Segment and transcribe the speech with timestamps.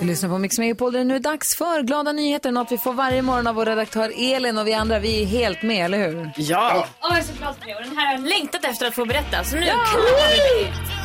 [0.00, 2.52] Vi lyssnar på Mix Megapol det nu är dags för glada nyheter.
[2.52, 5.62] Något vi får varje morgon av vår redaktör Elin och vi andra, vi är helt
[5.62, 6.30] med, eller hur?
[6.36, 6.86] Ja!
[7.00, 7.74] Åh, jag är så glad för det.
[7.74, 9.44] Och den här har jag längtat efter att få berätta.
[9.44, 9.74] Så nu ja.
[9.74, 10.97] klarar vi det.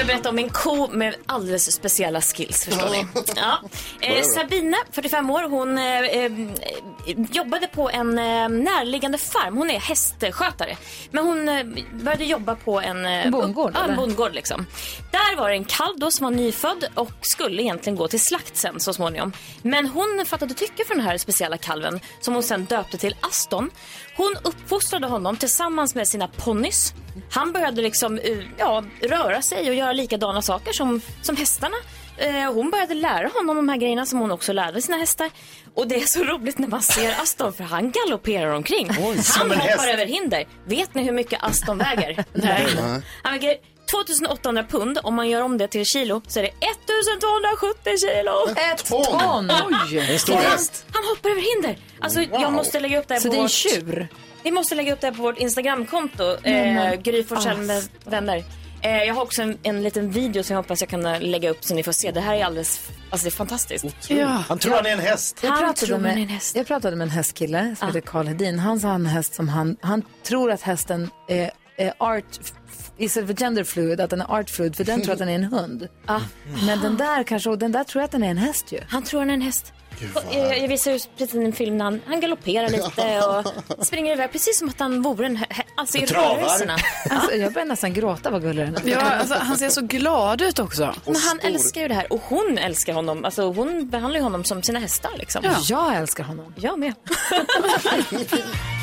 [0.00, 3.06] Jag berätta om en ko med alldeles speciella skills, förstår ni.
[3.36, 3.58] Ja.
[4.00, 6.32] Eh, Sabina, 45 år, hon eh, eh,
[7.32, 9.56] jobbade på en eh, närliggande farm.
[9.56, 10.76] Hon är hästskötare.
[11.10, 13.06] Men hon eh, började jobba på en...
[13.06, 14.66] Eh, En bondgård, Ja, en bondgård liksom.
[15.12, 18.56] Där var det en kalv då som var nyfödd och skulle egentligen gå till slakt
[18.56, 19.32] sen så småningom.
[19.62, 23.70] Men hon fattade tycke för den här speciella kalven som hon sen döpte till Aston.
[24.16, 26.94] Hon uppfostrade honom tillsammans med sina ponnys.
[27.30, 31.76] Han började liksom eh, ja, röra sig och göra likadana saker som, som hästarna.
[32.18, 35.30] Eh, Hon började lära honom de här grejerna som hon också lärde sina hästar.
[35.74, 38.90] Och det är så roligt när man ser Aston för han galopperar omkring.
[38.90, 39.88] han som en hoppar häst.
[39.88, 40.44] över hinder.
[40.64, 42.24] Vet ni hur mycket Aston väger?
[42.32, 42.66] Nej.
[43.22, 43.56] Han väger
[43.90, 44.98] 2800 pund.
[45.02, 48.60] Om man gör om det till kilo så är det 1270 kilo.
[48.72, 49.50] Ett ton!
[49.90, 49.98] Oj!
[50.12, 50.84] En stor häst.
[50.92, 51.78] Han hoppar över hinder.
[52.00, 53.50] Alltså, jag måste lägga upp det här Så på det är en vårt...
[53.50, 54.08] tjur?
[54.42, 56.36] Vi måste lägga upp det här på vårt Instagramkonto.
[56.46, 58.44] Eh, Gry Forssell med vänner.
[58.82, 61.50] Eh, jag har också en, en liten video som jag hoppas jag kan eh, lägga
[61.50, 62.10] upp så ni får se.
[62.10, 62.80] Det här är alldeles,
[63.10, 63.86] alltså det är fantastiskt.
[64.08, 64.26] Ja.
[64.26, 65.38] Han tror han är en häst.
[65.42, 66.56] Jag Han pratade, han är en med, häst.
[66.56, 68.58] jag pratade med en hästkille som heter Karl Hedin.
[68.58, 72.24] Han sa han en häst som han, han tror att hästen är, är art,
[73.00, 75.34] istället för gender fluid, att den är art fluid, för den tror att den är
[75.34, 75.88] en hund.
[76.06, 76.20] Ja.
[76.66, 78.80] Men den där kanske, och den där tror jag att den är en häst ju.
[78.88, 79.72] Han tror han är en häst.
[80.14, 83.22] Och, eh, jag visar ju precis en film när han, han galopperar lite
[83.76, 86.36] och springer iväg precis som att han vore en hä- Alltså i travar.
[86.36, 86.76] rörelserna.
[87.10, 88.90] Alltså, jag börjar nästan gråta vad gullig den är.
[88.92, 90.94] Ja, alltså, han ser så glad ut också.
[91.06, 93.24] Men han älskar ju det här och hon älskar honom.
[93.24, 95.44] Alltså hon behandlar ju honom som sina hästar liksom.
[95.68, 96.54] Jag älskar honom.
[96.56, 96.94] Jag med.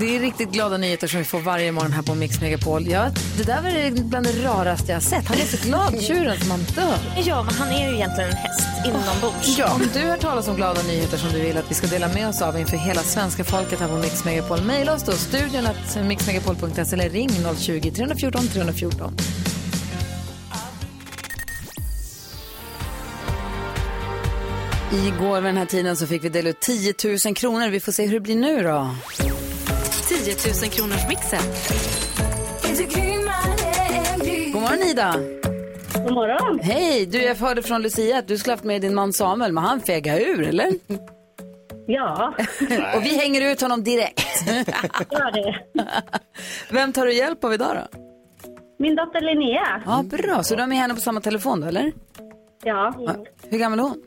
[0.00, 2.86] Det är riktigt glada nyheter som vi får varje morgon här på Mix Megapol.
[2.88, 5.24] Ja, det där var det bland det raraste jag har sett.
[5.28, 7.22] Han är så glad, tjuren, som han dör.
[7.24, 9.58] Ja, men han är ju egentligen en häst inombords.
[9.58, 9.74] Ja.
[9.74, 12.28] Om du har talat om glada nyheter som du vill att vi ska dela med
[12.28, 16.06] oss av inför hela svenska folket här på Mix Megapol, mejla oss då, studion att
[16.06, 19.16] mixmegapol.se eller ring 020-314 314.
[24.92, 26.94] Igår vid den här tiden så fick vi dela ut 10
[27.24, 27.68] 000 kronor.
[27.68, 28.94] Vi får se hur det blir nu då.
[30.24, 31.40] 10 000 kronors mixen.
[34.52, 35.14] God morgon Ida!
[35.94, 36.60] God morgon.
[36.62, 37.06] Hej!
[37.06, 39.80] Du, jag hörde från Lucia att du skulle haft med din man Samuel, men han
[39.80, 40.72] fegade ur, eller?
[41.86, 42.34] Ja,
[42.96, 44.46] Och vi hänger ut honom direkt.
[45.10, 45.56] gör det.
[46.70, 47.98] Vem tar du hjälp av idag då?
[48.78, 49.82] Min dotter Linnea.
[49.86, 50.42] Ja, bra.
[50.42, 51.92] Så du har med henne på samma telefon då, eller?
[52.64, 52.94] Ja.
[53.48, 54.02] Hur gammal är hon?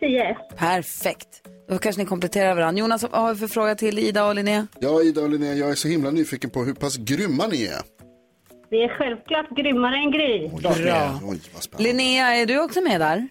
[0.00, 0.36] tio.
[0.56, 1.42] Perfekt.
[1.68, 2.80] Då kanske ni kompletterar varandra.
[2.80, 4.66] Jonas, vad har vi för fråga till Ida och Linnea?
[4.80, 7.82] Ja, Ida och Linnea, jag är så himla nyfiken på hur pass grymma ni är.
[8.70, 10.48] Vi är självklart grymmare än Gry.
[10.48, 11.20] Bra.
[11.24, 11.88] Oj, vad spännande.
[11.88, 13.28] Linnea, är du också med där?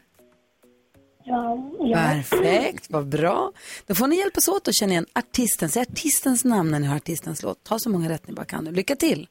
[1.24, 1.98] Ja, ja.
[1.98, 3.52] Perfekt, vad bra.
[3.88, 5.70] Då får ni hjälpas åt att känna igen artisten.
[5.70, 7.64] Säg artistens namn när ni hör artistens låt.
[7.64, 8.72] Ta så många rätt ni bara kan nu.
[8.72, 9.28] Lycka till!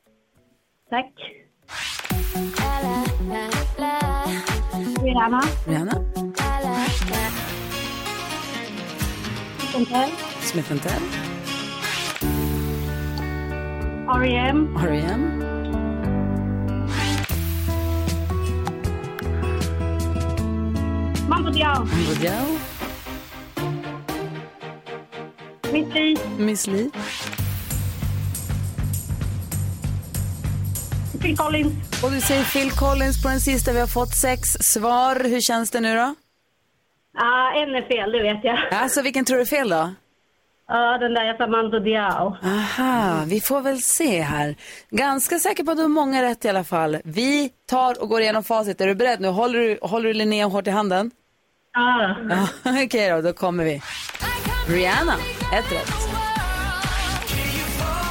[0.91, 1.13] Tack.
[5.03, 5.43] Rihanna.
[5.67, 6.05] Rihanna,
[9.77, 10.11] Chantel.
[10.41, 11.03] Smith Tell,
[14.09, 14.75] R.E.M.
[14.75, 15.23] R.E.M.
[21.29, 21.85] Mambo Diao.
[21.85, 22.47] Mambo Diao,
[25.73, 26.17] Missy.
[26.39, 26.91] Miss Li,
[31.21, 31.75] Phil Collins.
[32.03, 33.73] Och du säger Phil Collins på den sista.
[33.73, 35.21] Vi har fått sex svar.
[35.25, 36.15] Hur känns det nu då?
[37.19, 38.59] Ah, en är fel, det vet jag.
[38.71, 39.91] Alltså, vilken tror du är fel då?
[40.69, 42.37] Ja, den där jag sa Mando Diao.
[42.43, 44.55] Aha, vi får väl se här.
[44.91, 46.99] Ganska säker på att du har många rätt i alla fall.
[47.05, 48.81] Vi tar och går igenom facit.
[48.81, 49.29] Är du beredd nu?
[49.29, 51.11] Håller du, håller du Linnea hårt i handen?
[51.73, 52.17] Ja.
[52.31, 52.49] Ja,
[52.85, 53.83] Okej då, då kommer vi.
[54.69, 55.15] Rihanna,
[55.55, 55.93] ett rätt.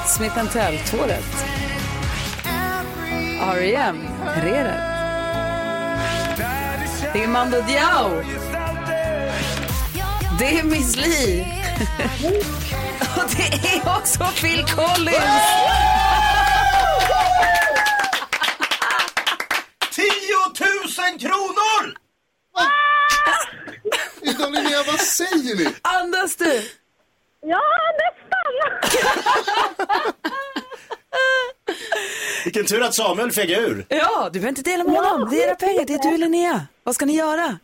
[0.08, 1.46] Smith Tell, två rätt.
[3.42, 3.98] R.E.M.,
[4.42, 4.82] tre rätt.
[7.14, 8.22] Det är Mando Diao.
[10.40, 11.42] Det är Miss Li.
[13.18, 15.46] Och det är också Phil Collins.
[19.92, 21.96] 10 kronor!
[24.22, 25.74] Ida och Linnea, vad säger ni?
[25.82, 26.62] Andas du?
[27.42, 27.62] Ja,
[28.02, 28.36] nästan.
[32.44, 33.86] Vilken tur att Samuel fegade ur.
[33.90, 35.30] Ja, du behöver inte dela med honom.
[35.30, 36.68] Det är era pengar, det är du Linnea.
[36.84, 37.60] Vad ska ni göra?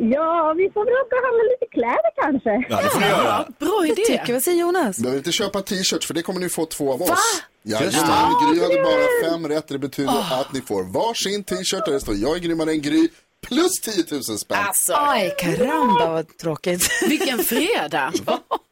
[0.00, 2.66] Ja, vi får väl åka och handla lite kläder kanske.
[2.68, 3.46] Ja, det får ni göra.
[3.58, 4.02] Bra idé.
[4.06, 4.98] Tycker, vad säger Jonas?
[4.98, 7.08] Behöver inte köpa t-shirts för det kommer ni få två av oss.
[7.08, 7.16] Va?
[7.62, 9.68] Jajamän, Gry hade bara fem rätt.
[9.68, 13.08] Det betyder att ni får varsin t-shirt där det står jag är grymmare än Gry
[13.46, 14.58] plus 10 000 spänn.
[14.94, 17.02] Aj, karamba vad tråkigt.
[17.08, 18.12] Vilken fredag.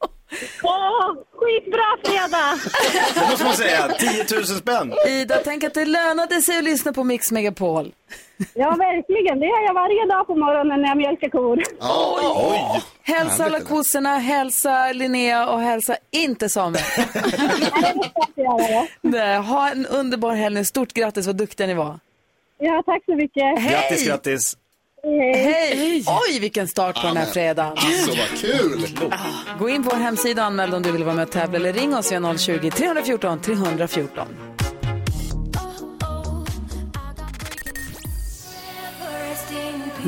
[0.62, 2.58] Åh, skitbra fredag!
[3.14, 3.88] Det måste man säga.
[3.98, 4.94] 10 000 spänn.
[5.08, 7.92] Ida, tänk att det lönade sig att lyssna på Mix Megapol.
[8.54, 9.40] Ja, verkligen.
[9.40, 11.62] Det gör jag varje dag på morgonen när jag mjölkar kor.
[11.80, 12.82] Oj!
[13.02, 16.82] Hälsa alla kossorna, hälsa Linnea och hälsa inte Samuel.
[19.00, 20.64] Nej, ha en underbar helg.
[20.64, 21.98] Stort grattis, vad duktiga ni var.
[22.58, 23.70] Ja, tack så mycket.
[23.70, 24.56] Grattis, grattis.
[25.06, 26.04] Hej!
[26.06, 27.72] Oj, vilken start på den här fredagen.
[27.76, 28.86] Alltså vad kul!
[29.58, 31.72] Gå in på vår hemsida och anmäl om du vill vara med och tävla eller
[31.72, 34.26] ring oss via 020 314 314.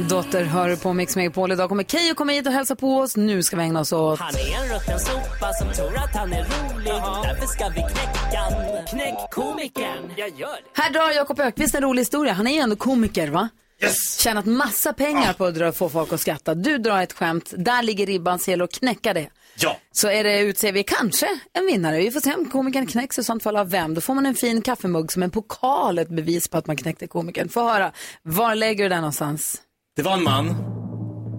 [0.09, 1.53] Dotter hör på Mix Megapol.
[1.53, 3.17] Idag kommer Keyyo komma hit och hälsa på oss.
[3.17, 4.21] Nu ska vi ägna oss åt...
[4.21, 6.93] Han är en rutten sopa som tror att han är rolig.
[7.23, 8.43] Därför ska vi knäcka.
[8.91, 10.13] Knäck komikern.
[10.17, 10.83] Jag gör det.
[10.83, 12.33] Här drar Jakob Ökvist en rolig historia.
[12.33, 13.49] Han är ju ändå komiker, va?
[13.83, 14.21] Yes!
[14.21, 16.55] Tjänat massa pengar på att dra, få folk att skratta.
[16.55, 19.29] Du drar ett skämt, där ligger ribban, så det att knäcka det.
[19.57, 19.77] Ja.
[19.93, 21.99] Så är det, utser vi kanske en vinnare.
[21.99, 23.95] Vi får se om komikern knäcks i sånt fall av vem.
[23.95, 27.07] Då får man en fin kaffemugg som en pokal, ett bevis på att man knäckte
[27.07, 27.49] komikern.
[27.49, 27.93] Få höra,
[28.23, 29.63] var lägger du den någonstans?
[29.97, 30.57] Det var en man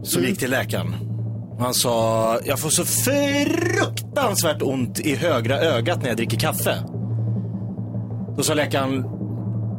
[0.03, 0.95] som gick till läkaren.
[1.59, 6.83] Han sa, jag får så fruktansvärt ont i högra ögat när jag dricker kaffe.
[8.37, 9.03] Då sa läkaren,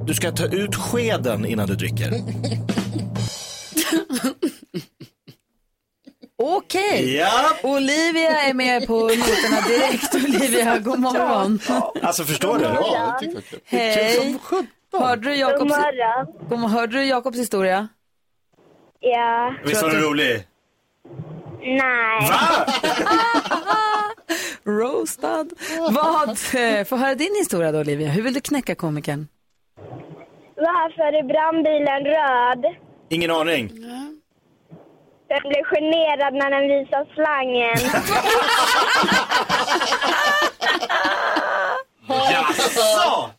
[0.06, 2.12] du ska ta ut skeden innan du dricker.
[6.38, 7.30] Okej, Ja.
[7.62, 10.14] Olivia är med på noterna direkt.
[10.14, 11.58] Olivia, god morgon.
[12.02, 12.64] Alltså förstår du?
[12.64, 13.60] Ja, det tycker jag.
[13.78, 14.38] Hej.
[14.92, 16.26] Hörde du Jakobs, morgon.
[16.48, 16.70] God morgon.
[16.70, 17.88] hörde du Jakobs historia?
[19.00, 20.46] Ja, Visst var den rolig?
[21.60, 22.30] nej.
[22.30, 22.66] Va?
[24.72, 25.46] Roastad.
[25.90, 28.08] Vad, eh, få höra din historia då Olivia.
[28.10, 29.28] Hur vill du knäcka komikern?
[30.56, 32.74] Varför är brandbilen röd?
[33.08, 33.68] Ingen aning.
[35.28, 37.76] Den blir generad när den visar slangen.
[42.08, 43.30] Jaså?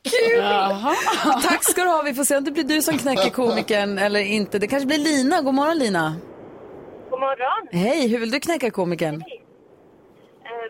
[1.50, 2.02] Tack ska du ha.
[2.06, 4.60] Vi får se om det blir du som knäcker komikern eller inte.
[4.60, 5.42] Det kanske blir Lina.
[5.42, 6.16] God morgon Lina.
[7.10, 7.68] God morgon.
[7.72, 9.16] Hej, hur vill du knäcka komikern?
[9.16, 9.22] Eh,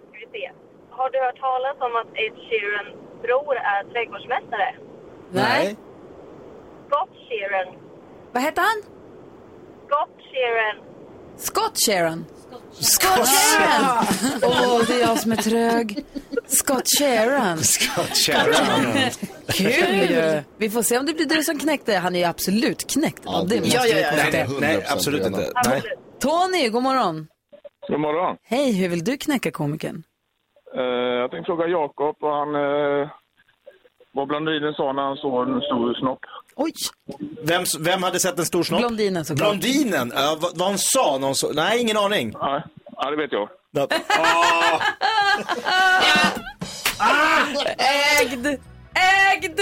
[0.09, 0.51] ska vi se.
[0.91, 2.87] Har du hört talas om att Ed Sheeran
[3.21, 4.75] bror är trädgårdsmästare?
[6.87, 7.75] Scott Sheeran.
[8.33, 8.81] Vad heter han?
[9.87, 10.83] Scott Sheeran.
[11.37, 12.25] Scott Sharon.
[12.71, 14.05] Scott Sharon!
[14.43, 16.05] Åh, det är jag som är trög.
[16.47, 17.57] Scott Sharon.
[17.57, 18.93] Scott Sharon.
[19.47, 20.41] Kul ju!
[20.57, 21.95] Vi får se om det blir du som knäckte.
[21.95, 23.21] Han är ju absolut knäckt.
[23.25, 24.09] Ja, det måste Ja, ja, ja.
[24.09, 24.47] konstatera.
[24.47, 25.51] Nej, nej, absolut inte.
[25.65, 25.81] Nej.
[26.19, 27.27] Tony, god morgon.
[27.87, 28.37] God morgon.
[28.43, 30.03] Hej, hur vill du knäcka komikern?
[30.75, 30.81] Eh,
[31.21, 32.55] jag tänkte fråga Jakob vad han...
[32.55, 33.07] Uh,
[34.17, 36.19] vad blondinen sa när han såg en stor snopp.
[36.55, 36.71] Oj,
[37.43, 38.79] Vem, vem hade sett en stor snopp?
[38.79, 39.49] blondinen såklart.
[39.49, 40.11] Blondinen?
[40.15, 41.17] Ja, vad, vad hon sa?
[41.17, 41.51] Någon så...
[41.53, 42.33] Nej, ingen aning.
[42.41, 42.63] Nej,
[42.97, 43.49] ja, det vet jag.
[43.71, 43.87] Ja.
[46.99, 47.45] Ah,
[48.21, 48.45] Ägd!
[48.45, 49.59] Ägd!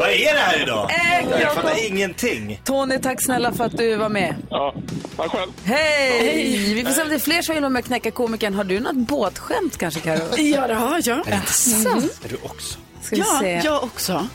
[0.00, 0.90] vad är det här idag?
[0.90, 2.60] Ägd, Jag fattar ingenting.
[2.64, 4.34] Tony, tack snälla för att du var med.
[4.50, 4.74] Ja,
[5.16, 5.50] tack själv.
[5.64, 6.74] Hej!
[6.74, 8.54] Vi får se om det är fler som vill vara med och knäcka komikern.
[8.54, 10.36] Har du något båtskämt kanske, Karo?
[10.36, 11.18] Ja, det har jag.
[11.28, 12.78] Är du också?
[13.08, 13.60] Ska vi Ja, se.
[13.64, 14.26] jag också.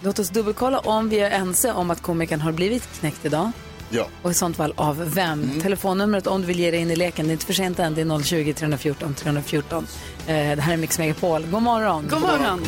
[0.00, 3.50] Låt oss dubbelkolla om vi är ense om att komikern har blivit knäckt idag.
[3.90, 4.06] Ja.
[4.22, 5.60] Och i sånt fall av vem?
[5.62, 7.94] Telefonnumret om du vill ge dig in i leken, det är inte för sent än,
[7.94, 9.86] det är 020 314 314.
[10.26, 11.46] Eh, det här är Mix Megapol.
[11.46, 12.06] God morgon!
[12.10, 12.60] God morgon.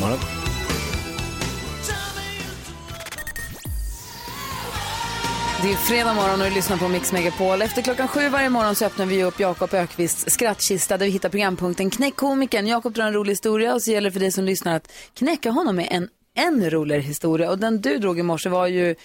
[5.61, 7.61] Det är fredag morgon och du lyssnar på Mix Megapol.
[7.61, 11.29] Efter klockan sju varje morgon så öppnar vi upp Jakob Ökvists skrattkista där vi hittar
[11.29, 12.67] programpunkten Knäck komikern.
[12.67, 15.51] Jakob drar en rolig historia och så gäller det för dig som lyssnar att knäcka
[15.51, 17.49] honom med en ännu roligare historia.
[17.49, 18.95] Och den du drog i morse var ju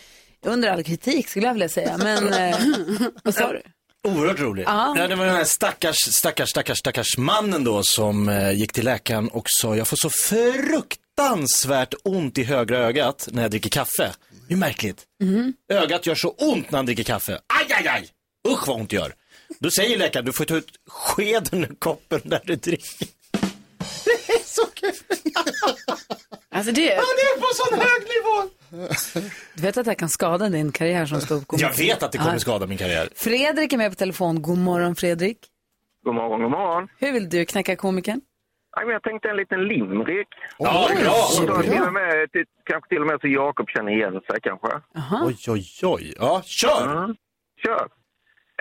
[0.47, 1.97] under all kritik skulle jag vilja säga.
[1.99, 2.57] Men eh,
[3.25, 3.63] vad sa du?
[4.09, 4.65] Oerhört rolig.
[4.67, 4.95] Ja.
[4.99, 8.85] Ja, det var den här stackars, stackars, stackars, stackars mannen då som eh, gick till
[8.85, 14.11] läkaren och sa jag får så fruktansvärt ont i högra ögat när jag dricker kaffe.
[14.49, 15.05] Det är märkligt.
[15.73, 17.33] Ögat gör så ont när han dricker kaffe.
[17.33, 18.09] Aj, aj, aj!
[18.53, 19.15] Usch vad ont det gör.
[19.59, 23.09] Då säger läkaren, du får ta ut skeden ur koppen när du dricker.
[24.05, 24.93] Det är så kul.
[26.51, 28.51] Alltså det, Han är på sån hög nivå.
[29.55, 31.67] Du vet att det här kan skada din karriär som ståuppkomiker?
[31.69, 33.09] Jag vet att det kommer skada min karriär.
[33.15, 34.43] Fredrik är med på telefon.
[34.43, 35.39] God morgon Fredrik.
[36.05, 36.89] God morgon, god morgon.
[36.99, 38.21] Hur vill du knäcka komikern?
[38.77, 40.29] Nej, men jag tänkte en liten limrik.
[40.59, 41.27] Ja, bra!
[41.41, 44.41] Och då till och med, till, kanske till och med så Jakob känner igen sig
[44.43, 44.81] kanske.
[45.25, 46.15] Oj, oj, oj.
[46.19, 46.83] Ja, kör!
[46.97, 47.17] Mm.
[47.65, 47.89] Kör!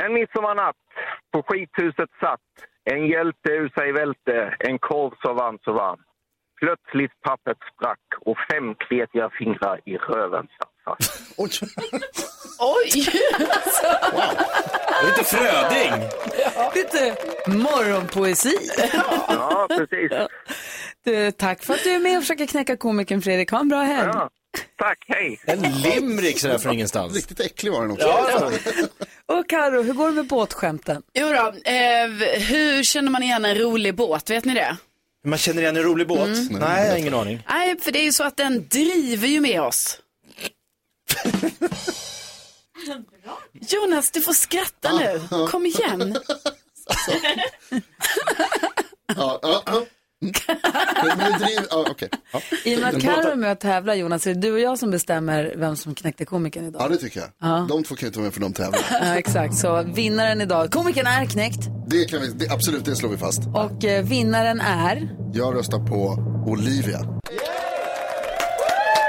[0.04, 0.76] En midsommarnatt
[1.32, 2.40] på skithuset satt
[2.84, 6.00] en hjälte ur sig välte, en korv så varm så varm.
[6.60, 11.34] Plötsligt pappret sprack och fem kletiga fingrar i röven satt fast.
[11.38, 11.52] Oj.
[12.60, 13.06] Oj!
[15.06, 15.92] Lite Fröding.
[16.76, 17.16] Lite
[17.48, 18.58] morgonpoesi.
[19.30, 20.12] Ja, precis.
[21.06, 23.52] Du, tack för att du är med och försöker knäcka komikern Fredrik.
[23.52, 24.10] Ha en bra helg.
[24.14, 24.30] Ja.
[24.78, 25.40] Tack, hej!
[25.46, 27.16] En limrik sådär från ingenstans.
[27.16, 28.08] Riktigt äcklig var den också.
[28.08, 28.52] Ja,
[29.38, 31.02] Och Karo, hur går det med båtskämten?
[31.14, 32.08] Jo då, eh,
[32.40, 34.30] hur känner man igen en rolig båt?
[34.30, 34.78] Vet ni det?
[35.26, 36.30] man känner igen en rolig båt?
[36.52, 37.44] Nej, jag har ingen aning.
[37.50, 40.00] Nej, för det är ju så att den driver ju med oss.
[43.54, 45.22] Jonas, du får skratta nu.
[45.48, 46.18] Kom igen.
[49.16, 49.86] Ja, ja, ja.
[51.04, 52.10] Men det driver, ja, okej.
[52.34, 52.42] Ja.
[52.64, 54.80] I och med att båten- är med och tävlar, Jonas, är det du och jag
[54.80, 56.82] som bestämmer vem som knäckte komikern idag?
[56.82, 57.30] Ja, det tycker jag.
[57.42, 57.66] Ja.
[57.70, 58.82] De två kan ju inte vara med för de tävlar.
[58.92, 59.56] Ja, exakt.
[59.58, 63.40] Så vinnaren idag, komikern är knäckt Det kan vi, det, absolut, det slår vi fast.
[63.56, 65.10] och eh, vinnaren är...
[65.34, 66.18] Jag röstar på
[66.52, 67.00] Olivia.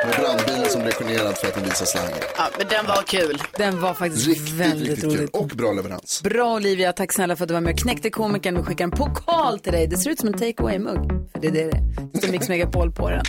[0.07, 2.11] Med brandbilen som blev generad för att den visar slangen.
[2.37, 3.43] Ja, men den var kul.
[3.59, 5.19] Den var faktiskt Riktigt, väldigt riktigt kul.
[5.19, 5.31] roligt.
[5.37, 6.23] Och bra leverans.
[6.23, 8.57] Bra Olivia, tack snälla för att du var med och knäckte komikern.
[8.57, 9.87] Vi skickar en pokal till dig.
[9.87, 11.31] Det ser ut som en take away-mugg.
[11.33, 11.81] För det är det det.
[12.13, 13.23] Det står Mix Megapol på den.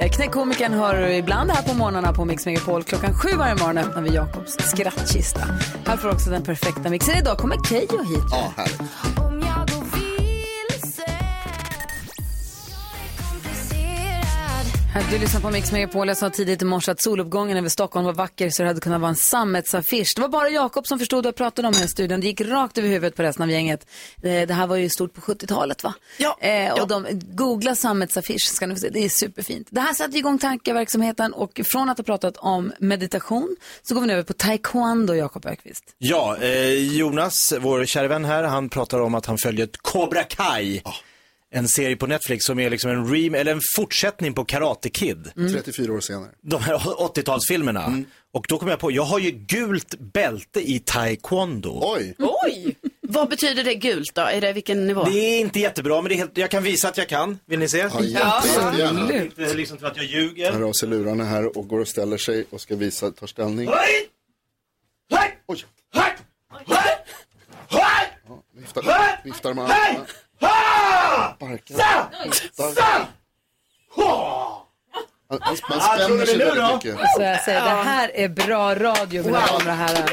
[0.00, 2.82] Eh, Knäck komikern hör du ibland här på morgnarna på Mix Megapol.
[2.82, 5.40] Klockan sju varje morgon öppnar vi Jakobs skrattkista.
[5.86, 7.18] Här får också den perfekta mixen.
[7.18, 8.24] Idag kommer Keyyo hit.
[8.30, 8.80] Ja, härligt.
[15.10, 16.08] Du lyssnar på Mix Megapol.
[16.08, 19.00] Jag sa tidigt i morse att soluppgången över Stockholm var vacker så det hade kunnat
[19.00, 20.12] vara en sammetsaffisch.
[20.16, 22.20] Det var bara Jakob som förstod vad jag pratade om här i studion.
[22.20, 23.86] Det gick rakt över huvudet på resten av gänget.
[24.16, 25.94] Det, det här var ju stort på 70-talet va?
[26.18, 26.36] Ja.
[26.40, 26.84] Eh, och Ja.
[26.84, 28.88] de, googla sammetsaffisch ska ni få se.
[28.90, 29.68] Det är superfint.
[29.70, 34.06] Det här satte igång tankeverksamheten och från att ha pratat om meditation så går vi
[34.06, 35.84] nu över på taekwondo, Jakob Ökvist.
[35.98, 40.82] Ja, eh, Jonas, vår kära vän här, han pratar om att han följer Cobra Kai.
[41.52, 45.30] En serie på Netflix som är liksom en rem eller en fortsättning på Karate Kid.
[45.52, 46.30] 34 år senare.
[46.42, 48.04] De här 80-talsfilmerna.
[48.32, 51.80] Och då kom jag på, jag har ju gult bälte i taekwondo.
[51.82, 52.14] Oj!
[52.18, 52.76] Oj!
[53.00, 54.22] Vad betyder det gult då?
[54.22, 55.04] Är det vilken nivå?
[55.04, 57.38] Det är inte jättebra, men det är helt, jag kan visa att jag kan.
[57.46, 57.78] Vill ni se?
[57.78, 59.22] Ja, jätte, jättegärna.
[59.22, 60.52] Inte liksom att jag ljuger.
[60.52, 63.68] Han av sig lurarna här och går och ställer sig och ska visa, tar ställning.
[63.68, 64.08] Hej!
[65.14, 65.38] Hej!
[65.46, 65.64] Oj!
[65.94, 66.16] Hej!
[66.66, 66.96] Hej!
[67.68, 68.06] Hej!
[68.56, 68.82] Viftar,
[69.24, 70.06] viftar med armarna.
[70.40, 72.24] Sparkar.
[72.24, 73.08] Viftar.
[73.96, 76.98] Han, han, man tror spänner sig väldigt mycket.
[77.16, 80.10] Så jag säger, det här är bra radio mina damer och herrar.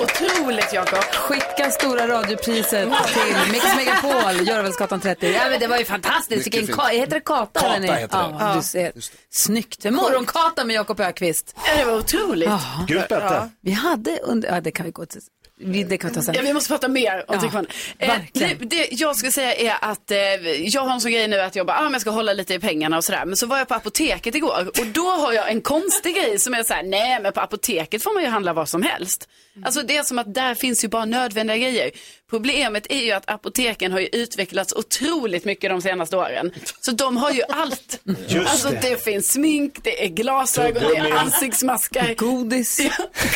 [0.00, 0.98] Otroligt Jakob.
[0.98, 5.32] Skicka stora radiopriset till Mix Megapol, Görvelsgatan 30.
[5.32, 6.46] Ja, men det var ju fantastiskt.
[6.46, 7.60] Vilken ka- heter det kata?
[7.60, 8.00] Kata eller nej?
[8.00, 8.36] heter det.
[8.40, 8.92] Ja, du ser.
[9.30, 9.84] Snyggt.
[9.84, 11.54] Morgonkata med Jakob Ökvist.
[11.66, 12.50] Ja, Det var otroligt.
[12.86, 13.48] Gult bälte.
[13.60, 14.48] Vi hade under...
[14.54, 15.20] Ja, det kan vi gå till.
[15.58, 16.34] Vi, det kan vi ta sen.
[16.34, 17.70] Ja, vi måste prata mer om Ja, taekwondo.
[17.98, 18.58] Eh, verkligen.
[18.58, 20.18] det, det jag ska säga är att eh,
[20.62, 22.58] jag har en sån grej nu att jag bara, ah, jag ska hålla lite i
[22.58, 23.24] pengarna och sådär.
[23.26, 26.54] Men så var jag på apoteket igår och då har jag en konstig grej som
[26.54, 29.28] är så här, nej men på apoteket får man ju handla vad som helst.
[29.64, 31.90] Alltså det är som att där finns ju bara nödvändiga grejer.
[32.30, 36.52] Problemet är ju att apoteken har ju utvecklats otroligt mycket de senaste åren.
[36.80, 38.00] Så de har ju allt.
[38.28, 38.80] Just alltså det.
[38.82, 39.04] det.
[39.04, 42.14] finns smink, det är glasögon, det är ansiktsmaskar.
[42.14, 42.78] Godis.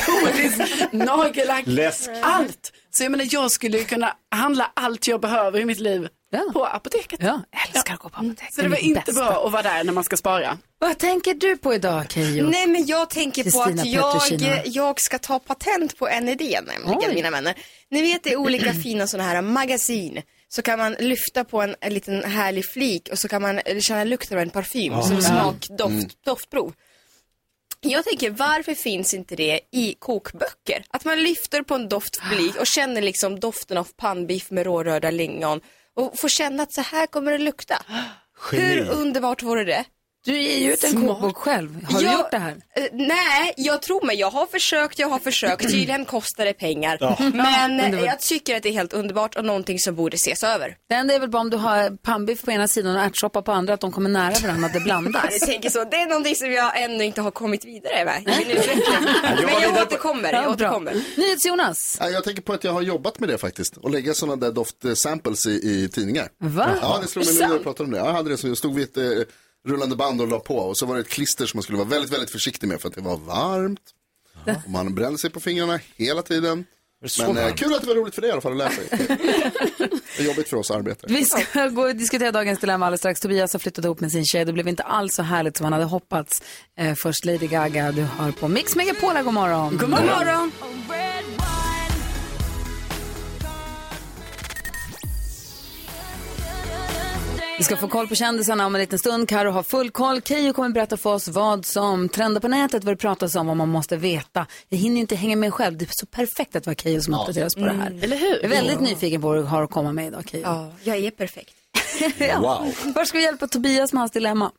[0.06, 0.58] Godis,
[0.92, 2.10] nagellack, Läsk.
[2.22, 2.72] allt.
[2.90, 6.50] Så jag menar, jag skulle ju kunna handla allt jag behöver i mitt liv Ja.
[6.52, 7.20] på apoteket.
[7.22, 7.42] Ja,
[7.74, 8.54] älskar att gå på apoteket.
[8.54, 9.12] Så det var är inte bästa.
[9.12, 10.58] bra att vara där när man ska spara.
[10.78, 12.48] Vad tänker du på idag, Keyyo?
[12.50, 16.60] Nej men jag tänker på Kristina att jag, jag ska ta patent på en idé
[16.66, 17.14] nämligen Oj.
[17.14, 17.54] mina vänner.
[17.90, 20.22] Ni vet det är olika fina sådana här magasin.
[20.48, 23.78] Så kan man lyfta på en, en liten härlig flik och så kan man eh,
[23.80, 26.72] känna lukten av en parfym som smak, doft, doftprov.
[27.80, 30.84] Jag tänker varför finns inte det i kokböcker?
[30.90, 35.60] Att man lyfter på en doftflik och känner liksom doften av pannbiff med rårörda lingon
[35.96, 37.82] och får känna att så här kommer det lukta.
[38.50, 39.84] Hur underbart vore det?
[40.24, 41.84] Du ger ju ut en kokbok själv.
[41.84, 42.50] Har du Jag- gjort det här?
[42.76, 44.16] Eh, nej, jag tror mig.
[44.16, 45.62] Jag har försökt, jag har försökt.
[45.62, 46.96] Tydligen kostar det pengar.
[47.00, 47.16] Ja.
[47.34, 50.42] Men det eh, jag tycker att det är helt underbart och någonting som borde ses
[50.44, 50.76] över.
[50.88, 53.52] Det enda är väl bara om du har pannbiff på ena sidan och ärtsoppa på
[53.52, 55.24] andra, att de kommer nära varandra, att det blandas.
[55.30, 55.84] Jag tänker så.
[55.84, 58.22] Det är någonting som jag ännu inte har kommit vidare med.
[59.44, 60.32] Men jag återkommer.
[60.32, 60.94] Jag Ja, återkommer.
[61.16, 61.96] NyhetsJonas.
[62.00, 63.76] Ja, Jag tänker på att jag har jobbat med det faktiskt.
[63.76, 66.28] Och lägga sådana där doftsamples i, i tidningar.
[66.38, 66.70] Va?
[66.82, 67.98] Ja, det slog mig nu när jag pratade om det.
[67.98, 69.02] Jag hade det som jag stod vid ett, eh,
[69.68, 70.56] rullande band och la på.
[70.56, 72.88] Och så var det ett klister som man skulle vara väldigt, väldigt försiktig med för
[72.88, 73.80] att det var varmt.
[74.64, 76.64] Och man brände sig på fingrarna hela tiden.
[77.18, 78.88] Men eh, kul att det var roligt för dig i alla fall att lära sig.
[80.16, 81.12] Det är jobbigt för oss arbetare.
[81.12, 83.20] Vi ska gå och diskutera dagens dilemma alldeles strax.
[83.20, 84.44] Tobias har flyttat ihop med sin tjej.
[84.44, 86.42] Det blev inte alls så härligt som han hade hoppats.
[86.78, 89.10] Eh, först Lady Gaga, du hör på Mix Megapol.
[89.12, 89.22] här.
[89.22, 89.76] God morgon.
[89.76, 90.52] God morgon.
[97.60, 99.28] Vi ska få koll på kändisarna om en liten stund.
[99.28, 100.22] Karo har full koll.
[100.22, 103.56] Keyyo kommer berätta för oss vad som trendar på nätet, vad det pratas om, vad
[103.56, 104.46] man måste veta.
[104.68, 105.78] Jag hinner ju inte hänga med själv.
[105.78, 107.98] Det är så perfekt att vara Keyyo som uppdaterar oss på det här.
[108.02, 108.34] Eller hur?
[108.34, 110.46] Jag är väldigt nyfiken på vad du har att komma med idag, Keyyo.
[110.46, 111.54] Ja, jag är perfekt.
[112.40, 112.72] Wow.
[112.94, 114.50] Först ska vi hjälpa Tobias med hans dilemma.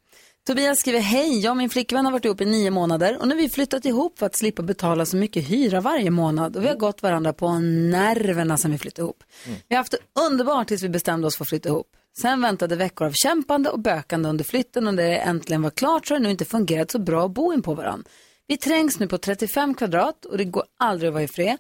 [0.48, 3.36] Tobias skriver, hej, jag och min flickvän har varit ihop i nio månader och nu
[3.36, 6.68] har vi flyttat ihop för att slippa betala så mycket hyra varje månad och vi
[6.68, 9.24] har gått varandra på nerverna sen vi flyttade ihop.
[9.68, 11.88] Vi har haft det underbart tills vi bestämde oss för att flytta ihop.
[12.18, 16.08] Sen väntade veckor av kämpande och bökande under flytten och när det äntligen var klart
[16.08, 18.10] så har det nu inte fungerat så bra att bo in på varandra.
[18.48, 21.58] Vi trängs nu på 35 kvadrat och det går aldrig att vara i fred.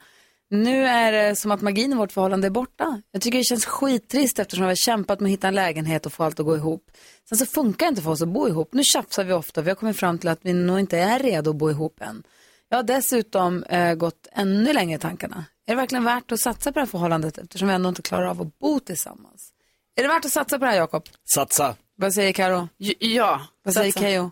[0.49, 3.01] Nu är det som att magin i vårt förhållande är borta.
[3.11, 6.13] Jag tycker det känns skittrist eftersom vi har kämpat med att hitta en lägenhet och
[6.13, 6.91] få allt att gå ihop.
[7.29, 8.73] Sen så funkar det inte för oss att bo ihop.
[8.73, 9.61] Nu tjafsar vi ofta.
[9.61, 12.23] Vi har kommit fram till att vi nog inte är redo att bo ihop än.
[12.69, 15.45] Jag har dessutom eh, gått ännu längre i tankarna.
[15.67, 18.27] Är det verkligen värt att satsa på det här förhållandet eftersom vi ändå inte klarar
[18.27, 19.50] av att bo tillsammans?
[19.95, 21.03] Är det värt att satsa på det här, Jakob?
[21.35, 21.75] Satsa.
[21.95, 22.69] Vad säger Karo?
[22.77, 23.47] J- Ja.
[23.63, 24.05] Vad säger satsa.
[24.05, 24.31] Keyyo?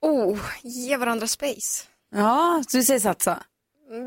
[0.00, 1.84] Oh, ge varandra space.
[2.14, 3.42] Ja, så du säger satsa.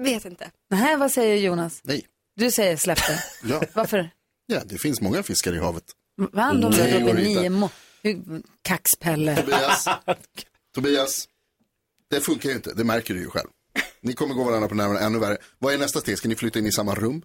[0.04, 0.52] Vet inte.
[0.70, 1.80] Nej, vad säger Jonas?
[1.84, 2.06] Nej.
[2.36, 3.24] Du säger släpp det.
[3.50, 3.62] Ja.
[3.74, 4.10] Varför?
[4.46, 5.84] ja, det finns många fiskar i havet.
[6.32, 7.42] Vann de där uppe i inte.
[7.42, 7.70] nio må...
[8.62, 9.36] Kaxpelle.
[9.42, 9.88] Tobias,
[10.76, 11.28] Tobias,
[12.10, 13.48] det funkar ju inte, det märker du ju själv.
[14.02, 15.38] Ni kommer gå varandra på nerverna ännu värre.
[15.60, 16.18] Vad är nästa steg?
[16.18, 17.22] Ska ni flytta in i samma rum?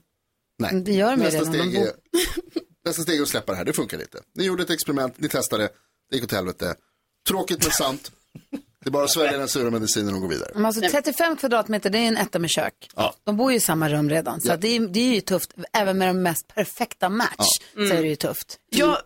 [0.58, 0.80] Nej.
[0.82, 1.70] Det gör de ju nästa redan.
[1.70, 1.90] Steg, är,
[2.86, 4.18] nästa steg är att släppa det här, det funkar inte.
[4.34, 5.68] Ni gjorde ett experiment, ni testade,
[6.10, 6.74] det gick åt helvete.
[7.28, 8.12] Tråkigt men sant.
[8.84, 10.50] Det är bara att svälja den sura medicinen och gå vidare.
[10.54, 12.88] Men alltså 35 kvadratmeter, det är en etta med kök.
[12.96, 13.14] Ja.
[13.24, 14.40] De bor ju i samma rum redan.
[14.40, 14.56] Så Ja.
[14.56, 15.50] det, är, det är ju tufft.
[15.72, 18.58] Även med de mest perfekta match så är det ju tufft.
[18.70, 19.02] Ja,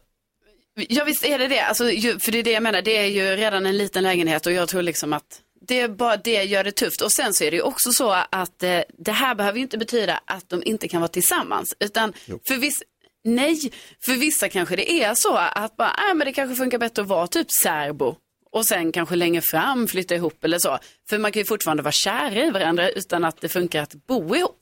[0.75, 1.61] ja visst är det det.
[1.61, 4.47] Alltså, ju, för det är det jag menar, det är ju redan en liten lägenhet
[4.47, 7.01] och jag tror liksom att det är bara det gör det tufft.
[7.01, 9.79] Och sen så är det ju också så att eh, det här behöver ju inte
[9.79, 11.75] betyda att de inte kan vara tillsammans.
[11.81, 12.13] Utan
[12.49, 12.85] för vissa,
[13.25, 13.73] nej,
[14.05, 17.09] för vissa kanske det är så att bara, äh, men det kanske funkar bättre att
[17.09, 18.17] vara typ särbo.
[18.53, 20.79] Och sen kanske längre fram flytta ihop eller så.
[21.11, 24.37] För man kan ju fortfarande vara kära i varandra utan att det funkar att bo
[24.37, 24.57] ihop.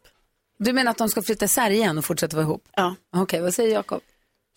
[0.59, 2.69] Du menar att de ska flytta isär igen och fortsätta vara ihop?
[2.77, 2.95] Ja.
[3.17, 4.03] Okej, vad säger Jakob?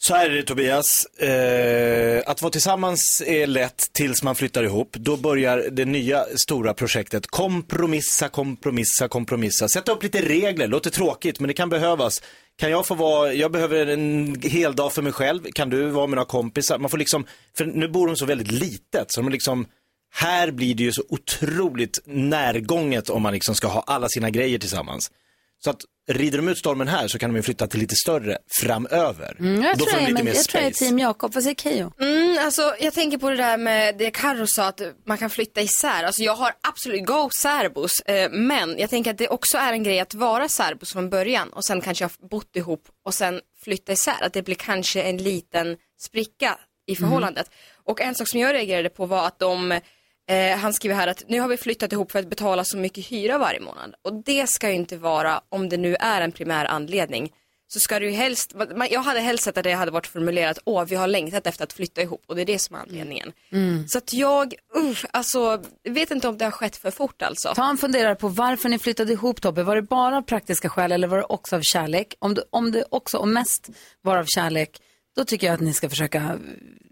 [0.04, 4.92] Så här är det Tobias, eh, att vara tillsammans är lätt tills man flyttar ihop.
[4.94, 9.70] Då börjar det nya stora projektet kompromissa, kompromissa, kompromissa.
[9.70, 12.22] Sätta upp lite regler, låter tråkigt men det kan behövas.
[12.58, 16.08] Kan jag få vara, jag behöver en hel dag för mig själv, kan du vara
[16.08, 16.78] med några kompisar?
[16.78, 17.26] Man får liksom,
[17.58, 19.66] för nu bor de så väldigt litet så de liksom
[20.14, 24.60] här blir det ju så otroligt närgånget om man liksom ska ha alla sina grejer
[24.60, 25.12] tillsammans.
[25.63, 28.38] Så att rider de ut stormen här så kan de ju flytta till lite större
[28.62, 29.36] framöver.
[29.39, 30.86] Mm, jag då tror får de jag, lite men, mer jag tror jag är space.
[30.86, 31.34] team Jakob.
[31.34, 31.91] Vad säger Keyyo?
[32.02, 35.62] Mm, alltså, jag tänker på det där med det Carro sa att man kan flytta
[35.62, 36.04] isär.
[36.04, 39.84] Alltså, jag har absolut go särbos, eh, men jag tänker att det också är en
[39.84, 43.91] grej att vara särbos från början och sen kanske ha bott ihop och sen flytta
[43.91, 44.24] isär.
[44.24, 47.52] Att det blir kanske en liten spricka i förhållandet.
[47.86, 49.80] Och en sak som jag reagerade på var att de
[50.32, 53.06] Eh, han skriver här att nu har vi flyttat ihop för att betala så mycket
[53.06, 53.94] hyra varje månad.
[54.02, 57.32] Och det ska ju inte vara, om det nu är en primär anledning,
[57.74, 60.60] så ska det ju helst, man- jag hade helst sett att det hade varit formulerat,
[60.65, 63.32] åh vi har längtat efter att flytta ihop och det är det som är anledningen.
[63.88, 67.54] Så att jag, usch, alltså, vet inte om det har skett för fort alltså.
[67.56, 69.63] Ta en funderare på varför ni flyttade ihop Tobbe.
[69.63, 72.13] Var det bara av praktiska skäl eller var det också av kärlek?
[72.20, 73.70] Om det, om det också och mest
[74.02, 74.82] var av kärlek,
[75.15, 76.39] då tycker jag att ni ska försöka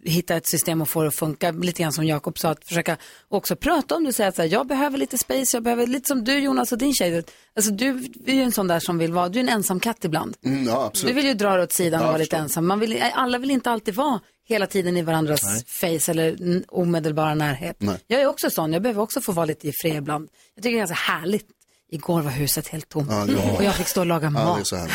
[0.03, 1.51] hitta ett system och få det att funka.
[1.51, 4.13] Lite grann som Jakob sa, att försöka också prata om det.
[4.13, 7.23] Säga att jag behöver lite space, jag behöver lite som du Jonas och din tjej.
[7.55, 7.89] Alltså du
[8.25, 10.37] är ju en sån där som vill vara, du är en ensam katt ibland.
[10.45, 10.91] Mm, ja.
[11.03, 12.67] Du vill ju dra dig åt sidan Ja, och vara lite ensam.
[12.67, 15.99] Man vill, alla vill inte alltid vara hela tiden i varandras Nej.
[15.99, 17.75] face eller omedelbara närhet.
[17.79, 17.97] Nej.
[18.07, 20.29] Jag är också sån, jag behöver också få vara lite i fred ibland.
[20.55, 21.47] Jag tycker det är ganska härligt.
[21.91, 24.69] Igår var huset helt tomt Ja, och jag fick stå och laga mat.
[24.69, 24.75] det.
[24.75, 24.87] Det var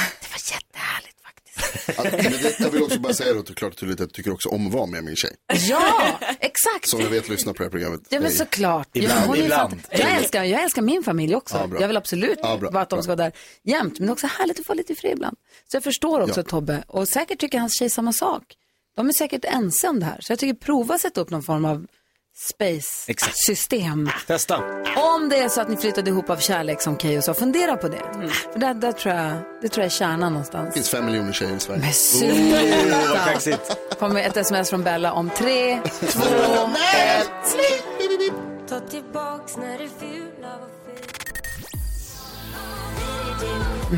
[0.53, 1.04] jättehärligt.
[1.97, 4.33] Ja, men det, jag vill också bara säga då, klart och tydligt att jag tycker
[4.33, 5.37] också om att vara med min tjej.
[5.69, 6.89] Ja, exakt.
[6.89, 8.01] Som jag vet lyssnar på det här programmet.
[8.09, 8.89] Ja men såklart.
[8.93, 9.83] Ibland, ja, hon är ju ibland.
[9.91, 11.57] Jag älskar, jag älskar min familj också.
[11.57, 13.33] Ja, jag vill absolut Ja, bra, att de ska vara där
[13.65, 13.99] jämt.
[13.99, 15.37] Men det är också härligt att få lite fri ibland.
[15.71, 16.45] Så jag förstår också Ja.
[16.45, 16.85] Tobbe.
[16.87, 18.43] Och säkert tycker hans tjej samma sak.
[18.97, 20.19] De är säkert ense om det här.
[20.21, 21.87] Så jag tycker prova att sätta upp någon form av
[22.37, 24.11] space-system.
[24.27, 24.59] Testa.
[24.97, 27.89] Om det är så att ni flyttade ihop av kärlek som Keyyo sa, fundera på
[27.89, 28.03] det.
[28.53, 30.69] För där, där tror jag, det tror jag är kärnan någonstans.
[30.69, 31.81] Det finns fem miljoner tjejer i Sverige.
[31.81, 33.75] Men Oh, sluta!
[33.99, 36.21] kommer ett sms från Bella om tre, två,
[36.95, 37.57] ett.
[38.69, 40.14] Ta tillbaks när fula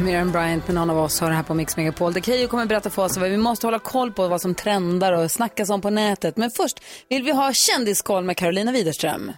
[0.04, 2.12] Miriam Bryant med någon av oss har det här på Mix Megapol.
[2.12, 5.12] Det Keyyo kommer berätta för oss vad vi måste hålla koll på vad som trendar
[5.12, 6.37] och snackas om på nätet.
[6.37, 9.32] Men först vill vi ha kändiskoll med Carolina Widerström.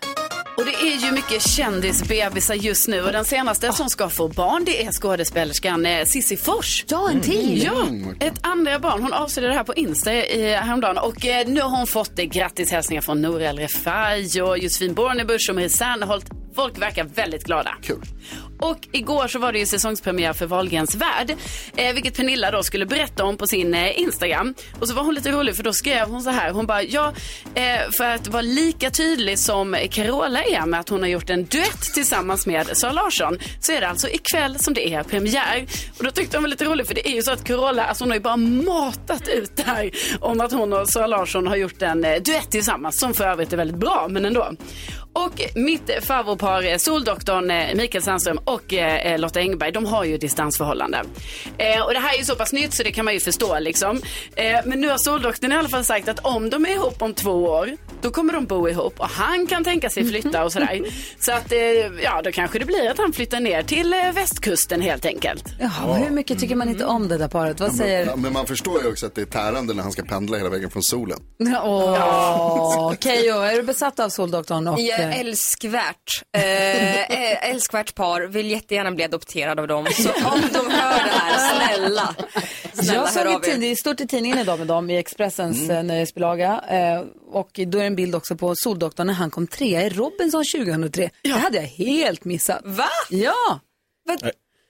[0.59, 4.64] Och det är ju mycket kändisbebisar just nu och den senaste som ska få barn
[4.64, 6.85] det är skådespelerskan eh, Sissi Fors.
[6.88, 7.62] Ja, en till.
[7.62, 7.87] Ja,
[8.21, 9.03] ett andra barn.
[9.03, 12.25] Hon avslöjade det här på Insta i, häromdagen och eh, nu har hon fått eh,
[12.25, 16.27] grattishälsningar från Nour El Refai och Josefin Bornebusch och Marie Serneholt.
[16.55, 17.71] Folk verkar väldigt glada.
[17.83, 18.03] Kul.
[18.59, 21.35] Och igår så var det ju säsongspremiär för Wahlgrens värld,
[21.77, 24.55] eh, vilket Pernilla då skulle berätta om på sin eh, Instagram.
[24.81, 27.12] Och så var hon lite rolig för då skrev hon så här, hon bara, ja,
[27.55, 31.44] eh, för att vara lika tydlig som Carola är med att hon har gjort en
[31.44, 35.66] duett tillsammans med Sara Larsson, så är det alltså ikväll som det är premiär.
[35.99, 38.05] Och då tyckte hon var lite rolig för det är ju så att Carola, alltså
[38.05, 39.90] hon har ju bara matat ut det här
[40.21, 43.53] om att hon och Sara Larsson har gjort en eh, duett tillsammans, som för övrigt
[43.53, 44.53] är väldigt bra, men ändå.
[45.12, 50.05] Och mitt favoritpar, eh, Soldoktorn eh, Mikael Sandström och eh, eh, Lotta Engberg, de har
[50.05, 51.03] ju distansförhållande.
[51.59, 53.59] Eh, och det här är ju så pass nytt så det kan man ju förstå
[53.59, 54.01] liksom.
[54.37, 57.15] Eh, men nu har Soldoktorn i alla fall sagt att om de är ihop om
[57.15, 60.81] två år, då kommer de bo ihop och han kan tänka sig flytta och sådär.
[61.21, 61.59] så att, eh,
[62.03, 65.45] ja då kanske det blir att han flyttar ner till eh, västkusten helt enkelt.
[65.61, 67.61] Jaha, hur mycket tycker man inte om det där paret?
[67.61, 68.17] Vad Ja, säger...
[68.17, 70.71] men man förstår ju också att det är tärande när han ska pendla hela vägen
[70.71, 71.19] från solen.
[71.65, 74.69] Åh, Keyyo, är du besatt av Soldoktorn?
[74.69, 76.23] Och, Ja, eh, älskvärt.
[76.37, 78.21] Eh, älskvärt par.
[78.23, 79.87] Vill jättegärna bli adopterad av dem.
[79.93, 82.15] Så om de hör det här, snälla.
[82.73, 85.87] Snälla, jag såg det stort i tidningen idag med dem i Expressens Mm.
[85.87, 86.61] nöjesbilaga.
[87.33, 91.11] Och då är en bild också på Soldoktorn när han kom trea i Robinson 2003.
[91.22, 92.61] Det hade jag helt missat.
[92.64, 92.88] Va?
[93.11, 93.61] Ja!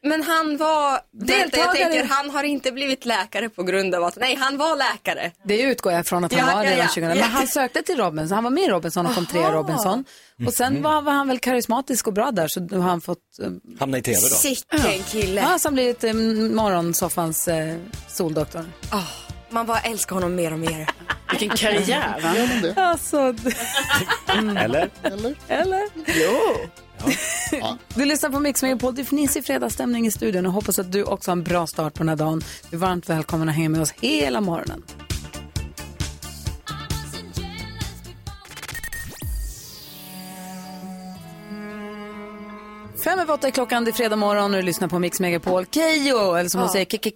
[0.02, 1.78] Men han var, Deltagare.
[1.78, 5.30] jag tänker, han har inte blivit läkare på grund av att, nej han var läkare.
[5.44, 6.84] Det utgår jag från att han Ja, var ja, redan ja.
[6.88, 7.08] 2000.
[7.08, 7.24] Men Ja.
[7.24, 9.52] han sökte till Robinson, han var med i Robinson och kom trea i.
[9.52, 10.04] Robinson.
[10.46, 13.18] Och sen var, var han väl karismatisk och bra där så då har han fått...
[13.42, 13.50] Eh,
[13.80, 14.26] Hamna i tv då.
[14.36, 15.40] Sicken kille.
[15.40, 17.76] ja, så han blivit eh, morgonsoffans eh,
[18.08, 18.64] Soldoktor.
[18.90, 19.02] Ah,
[19.50, 20.90] man bara älskar honom mer och mer.
[21.30, 22.36] Vilken karriär va?
[22.36, 22.74] Gör man det?
[22.82, 23.34] Alltså,
[24.56, 24.90] Eller?
[25.02, 25.34] Eller?
[25.48, 25.88] eller?
[26.06, 26.68] Jo.
[27.94, 28.94] Du lyssnar på Mix Megapol.
[28.94, 31.94] Det finns i fredagsstämning i studion och hoppas att du också har en bra start
[31.94, 32.42] på den här dagen.
[32.70, 34.82] Du är varmt välkommen att hänga med oss hela morgonen.
[43.04, 45.66] Fem över åtta är klockan, det är fredag morgon och du lyssnar på Mix Megapol.
[45.66, 47.10] Keyyo, eller som hon säger, Keke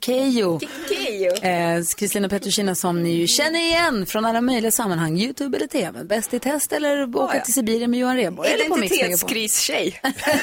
[1.27, 5.19] Eh, Kristina Petrushina som ni ju känner igen från alla möjliga sammanhang.
[5.19, 6.05] Youtube eller TV.
[6.05, 8.49] Bäst i test eller åka till Sibirien med Johan Rheborg.
[8.55, 10.01] Identitetskris-tjej.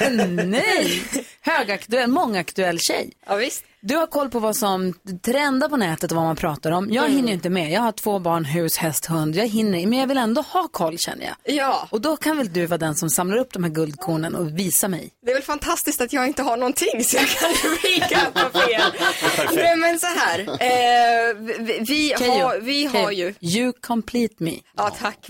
[0.46, 1.02] Nej,
[1.42, 3.12] högaktuell, mångaktuell tjej.
[3.28, 3.64] Ja, visst.
[3.82, 4.94] Du har koll på vad som
[5.26, 6.88] trendar på nätet och vad man pratar om.
[6.92, 7.72] Jag hinner ju inte med.
[7.72, 9.36] Jag har två barn, hus, häst, hund.
[9.36, 11.56] Jag hinner, men jag vill ändå ha koll känner jag.
[11.56, 14.60] Ja, Och då kan väl du vara den som samlar upp de här guldkornen och
[14.60, 15.10] visa mig.
[15.26, 17.50] det är väl fantastiskt att jag inte har någonting så jag kan
[17.84, 18.82] vika på fel.
[19.56, 24.54] Nej men så här, eh, vi, vi, har, vi har Keyyo, ju You complete me.
[24.78, 25.18] Ja, tack.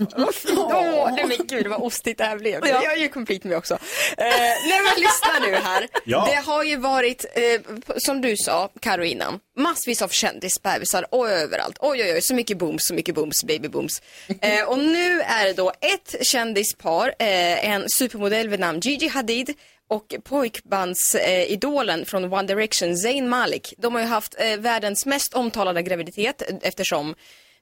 [0.56, 2.66] Åh, nej men gud vad ostigt det här blev.
[2.66, 3.74] Jag är ju complete med också.
[3.74, 4.26] Eh,
[4.68, 5.88] nej men lyssna nu här.
[6.04, 6.28] Ja.
[6.30, 11.76] Det har ju varit, eh, som du sa, Karo innan, massvis av kändisbebisar och överallt.
[11.80, 14.02] Oj, oj, oj, så mycket booms, så mycket booms, baby booms.
[14.40, 19.54] Eh, och nu är det då ett kändispar, eh, en supermodell vid namn Gigi Hadid
[19.88, 23.74] och pojkbandsidolen från One Direction, Zayn Malik.
[23.78, 27.14] De har ju haft eh, världens mest omtalade graviditet eh, eftersom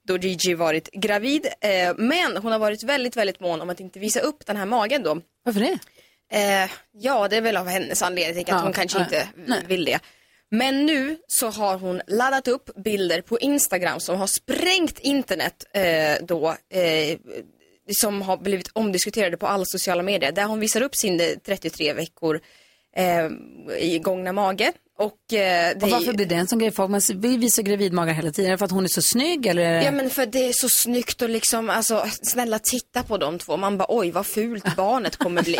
[0.08, 1.46] då Gigi varit gravid.
[1.60, 4.66] Eh, men hon har varit väldigt, väldigt mån om att inte visa upp den här
[4.66, 5.20] magen då.
[5.44, 5.78] Varför det?
[6.32, 8.42] Eh, ja, det är väl av hennes anledning.
[8.42, 9.62] Att Ja, hon kanske inte nej.
[9.66, 9.98] vill det.
[10.50, 16.26] Men nu så har hon laddat upp bilder på Instagram som har sprängt internet eh,
[16.26, 17.18] då, eh,
[18.00, 20.32] som har blivit omdiskuterade på alla sociala medier.
[20.32, 22.40] Där hon visar upp sin eh, 33 veckor
[22.96, 23.28] eh,
[23.78, 24.72] i gångna mage.
[24.98, 26.70] Och, eh, det Och varför blir det en sån grej?
[26.70, 28.48] Folk man visar gravidmagar hela tiden.
[28.48, 29.82] Är det för att hon är så snygg eller?
[29.82, 33.56] Ja men för det är så snyggt och liksom, alltså snälla titta på de två.
[33.56, 35.58] Man bara oj vad fult barnet kommer bli.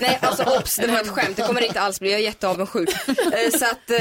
[0.00, 1.36] Nej alltså obs, det var ett skämt.
[1.36, 2.10] Det kommer det inte alls bli.
[2.10, 2.88] Jag är jätteavundsjuk.
[3.08, 3.96] Eh, så att, eh,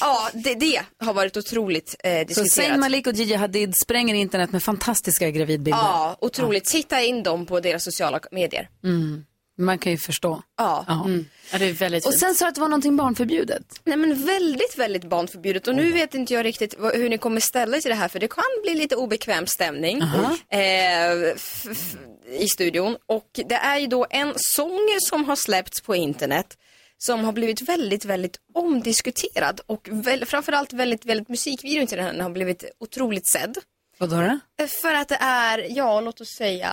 [0.00, 2.50] ja det, det har varit otroligt eh, Så diskuterat.
[2.50, 5.82] Zayn Malik och Gigi Hadid spränger internet med fantastiska gravidbilder.
[5.82, 6.64] Ja, otroligt.
[6.64, 8.68] Titta in dem på deras sociala medier.
[9.58, 10.42] Man kan ju förstå.
[10.56, 10.84] Ja.
[11.04, 11.26] Mm.
[11.52, 12.20] Ja, det är väldigt Och fint.
[12.20, 13.62] sen sa du att det var någonting barnförbjudet.
[13.84, 15.68] Nej men väldigt, väldigt barnförbjudet.
[15.68, 18.08] Och nu vet inte jag riktigt vad, hur ni kommer ställa er till det här
[18.08, 20.02] för det kan bli lite obekväm stämning
[20.50, 21.12] eh,
[22.40, 22.96] i studion.
[23.06, 26.56] Och det är ju då en sång som har släppts på internet
[26.98, 32.30] som har blivit väldigt, väldigt omdiskuterad och väl, framförallt väldigt, väldigt musikvideon till den har
[32.30, 33.58] blivit otroligt sedd.
[33.98, 34.66] Vadå då?
[34.66, 36.72] För att det är, ja låt oss säga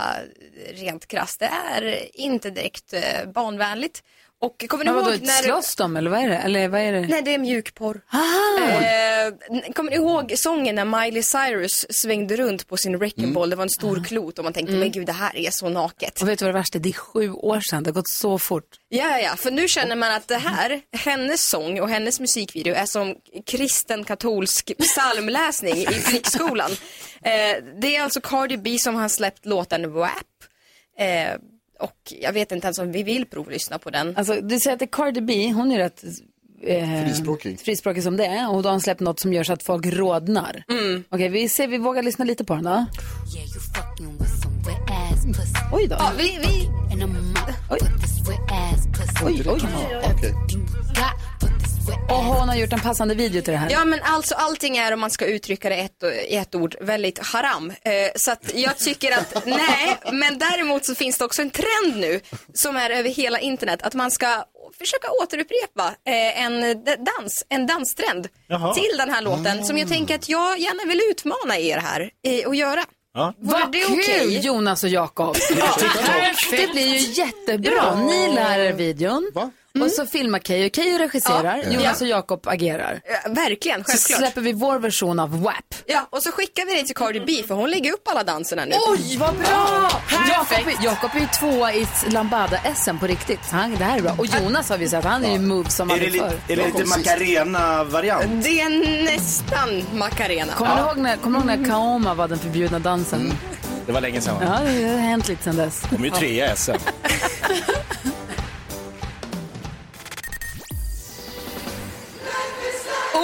[0.73, 4.03] rent krasst, det är inte direkt eh, barnvänligt.
[4.41, 5.33] Och kommer ni Men vadå, ihåg när...
[5.43, 6.37] slåss de eller vad är det?
[6.37, 7.01] Eller vad är det?
[7.01, 8.01] Nej, det är mjukporr.
[8.09, 8.71] Ah!
[8.71, 9.33] Eh,
[9.73, 13.49] kommer ni ihåg sången när Miley Cyrus svängde runt på sin wrecking ball?
[13.49, 16.21] Det var en stor klot och man tänkte, men gud det här är så naket.
[16.21, 16.79] Och vet du vad det värsta är?
[16.79, 17.83] Det är sju år sedan.
[17.83, 18.67] Det har gått så fort.
[18.89, 22.73] Ja, ja, ja, för nu känner man att det här, hennes sång och hennes musikvideo
[22.73, 26.71] är som kristen katolsk psalmläsning i flickskolan.
[27.25, 30.11] Eh, det är alltså Cardi B som har släppt låten WAP.
[30.99, 31.35] Eh,
[31.79, 34.17] och jag vet inte ens om vi vill provlyssna på den.
[34.17, 36.03] Alltså, du säger att det är Cardi B, hon är rätt
[36.63, 37.59] eh, Frispråkig.
[37.59, 38.49] frispråkig som det är.
[38.51, 40.63] Och då har hon släppt något som gör så att folk rodnar.
[40.69, 41.03] Mm.
[41.09, 42.85] Okej, vi ser, vi vågar lyssna lite på den då.
[45.73, 45.95] Oj då.
[45.99, 46.69] Ja, vi, vi...
[47.71, 47.79] Oj.
[49.25, 49.61] Oj, oj.
[50.15, 50.33] Okej.
[52.09, 53.69] Och hon har gjort en passande video till det här.
[53.71, 57.19] Ja men alltså allting är om man ska uttrycka det ett, i ett ord väldigt
[57.19, 57.69] haram.
[57.69, 61.95] Eh, så att jag tycker att nej, men däremot så finns det också en trend
[61.95, 62.19] nu
[62.53, 64.43] som är över hela internet att man ska
[64.77, 68.73] försöka återupprepa eh, en dans, en danstrend Jaha.
[68.73, 72.49] till den här låten som jag tänker att jag gärna vill utmana er här eh,
[72.49, 72.85] att göra.
[73.13, 73.33] Ja.
[73.37, 74.39] Vad det kul okej?
[74.39, 75.35] Jonas och Jakob.
[76.51, 77.95] Det blir ju jättebra.
[77.95, 79.31] Ni lär er videon.
[79.33, 79.51] Va?
[79.81, 80.69] Och så filmar Keyyo.
[80.69, 81.71] Keyyo regisserar, Ja.
[81.71, 82.05] Jonas Ja.
[82.05, 83.01] och Jakob agerar.
[83.05, 84.19] Ja, verkligen, Så självklart.
[84.19, 85.75] släpper vi vår version av WAP.
[85.85, 88.65] Ja, och så skickar vi det till Cardi B för hon lägger upp alla danserna
[88.65, 88.75] nu.
[88.89, 89.91] Oj, vad bra!
[90.29, 93.39] Jakob, är- Jakob är ju tvåa i Lambada-SM på riktigt.
[93.49, 94.15] Så han, det här är bra.
[94.17, 96.53] Och Jonas har vi sett, han är ju move som Är det, aldrig lite, förr.
[96.53, 98.43] är det lite Macarena-variant?
[98.43, 100.53] Det är nästan Macarena.
[100.53, 103.33] Kommer du ihåg när, kommer du ihåg när Kaoma var den förbjudna dansen?
[103.85, 104.35] Det var länge sedan?
[104.41, 105.83] Ja, det har hänt lite sedan dess.
[105.89, 106.71] De är ju trea i SM.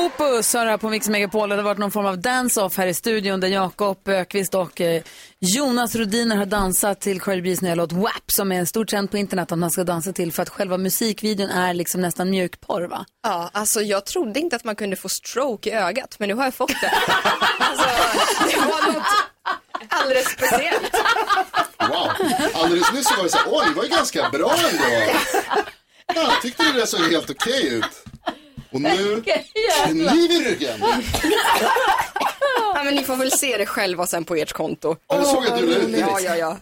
[0.06, 1.50] Opus har på Mix Megapol.
[1.50, 5.02] Det har varit någon form av dance-off här i studion där Jakob Ökvist och eh,
[5.40, 9.12] Jonas Rodiner har dansat till Cardi B's nya låt WAP som är en stor trend
[9.12, 12.82] på internet att man ska dansa till för att själva musikvideon är liksom nästan mjukporr
[12.82, 13.06] va?
[13.24, 16.44] Ja, alltså jag trodde inte att man kunde få stroke i ögat, men nu har
[16.44, 16.92] jag fått det.
[17.60, 17.86] alltså,
[18.50, 19.04] det var något
[19.90, 20.92] alldeles speciellt.
[21.80, 22.10] Wow.
[22.54, 25.14] Alldeles nyss så var det så här, åh, det var ju ganska bra ändå.
[26.16, 28.11] Ja, jag tyckte det där såg helt okej ut.
[28.72, 29.24] Och nu,
[29.86, 30.80] kniv i ryggen.
[32.76, 34.96] Ja, men ni får väl se det själva sen på ert konto.
[35.08, 36.00] Ja, du såg att du la ut det.
[36.00, 36.58] Ja, ja, ja.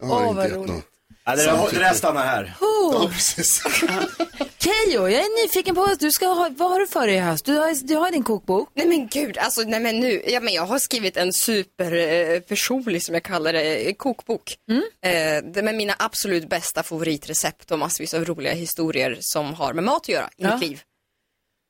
[0.00, 0.72] Jag har Åh, inte vad gett roligt.
[0.74, 0.84] något.
[1.24, 2.54] Ja, det, där, det där stannar här.
[2.60, 3.62] Ja, precis.
[4.58, 7.18] Keyyo, jag är nyfiken på vad du ska ha, vad har du för dig i
[7.18, 7.44] höst?
[7.44, 8.68] Du har, du har din kokbok.
[8.74, 13.14] Nej men gud, alltså nej men nu, ja, men jag har skrivit en superpersonlig, som
[13.14, 14.56] jag kallar det, kokbok.
[14.70, 14.82] Mm.
[15.02, 19.84] Eh, det med mina absolut bästa favoritrecept och massvis av roliga historier som har med
[19.84, 20.56] mat att göra i Ja.
[20.56, 20.80] mitt liv.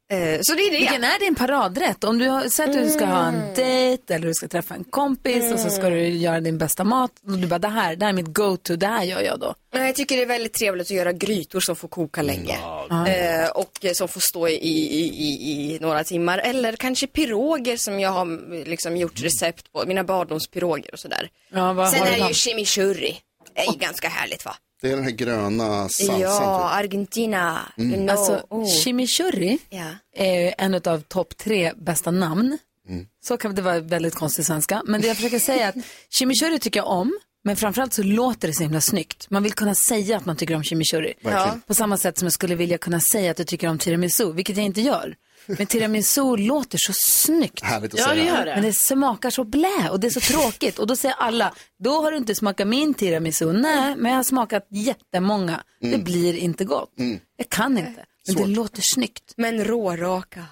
[0.09, 0.77] Eh, så det är det.
[0.77, 2.05] Vilken är din paradrätt?
[2.05, 3.35] Om du har, att du ska ha Mm.
[3.41, 6.85] en dejt eller du ska träffa en kompis och så ska du göra din bästa
[6.85, 7.11] mat.
[7.27, 9.55] Och du bara, det här, det här är mitt go-to, det här gör jag då.
[9.75, 12.59] Nej, Jag tycker det är väldigt trevligt att göra grytor som får koka länge.
[12.91, 16.39] Eh, och som får stå i, i, i, i några timmar.
[16.39, 19.85] Eller kanske piroger som jag har mm, liksom gjort recept på.
[19.87, 21.31] Mina barndomspiroger och sådär.
[21.53, 23.17] Ja, vad Sen har är du det ju chimichurri.
[23.55, 24.57] Det är ju ganska härligt va?
[24.83, 26.21] Det är den här gröna salsan.
[26.21, 26.79] Ja, typ.
[26.85, 27.73] Argentina.
[27.77, 28.11] You know.
[28.11, 28.67] Alltså, oh.
[28.69, 29.89] chimichurri Ja.
[30.17, 32.59] är en av topp tre bästa namn.
[32.89, 33.07] Mm.
[33.25, 34.83] Så kan det vara väldigt konstig svenska.
[34.87, 37.19] Men det jag försöker säga är att chimichurri tycker jag om.
[37.45, 39.31] Men framförallt så låter det så himla snyggt.
[39.31, 41.15] Man vill kunna säga att man tycker om chimichurri.
[41.23, 41.61] Verkligen.
[41.61, 44.57] På samma sätt som jag skulle vilja kunna säga att jag tycker om tiramisu, vilket
[44.57, 45.15] jag inte gör.
[45.47, 47.63] Men tiramisu låter så snyggt.
[47.65, 48.15] Härligt att Ja, säga.
[48.23, 48.55] det gör det.
[48.55, 50.79] Men det smakar så blä och det är så tråkigt.
[50.79, 53.53] Och då säger alla, då har du inte smakat min tiramisu.
[53.53, 55.63] Nej, men jag har smakat jättemånga.
[55.81, 56.91] Det blir inte gott.
[57.37, 58.05] Jag kan inte.
[58.27, 59.35] Men det låter snyggt.
[59.37, 60.45] Men råraka.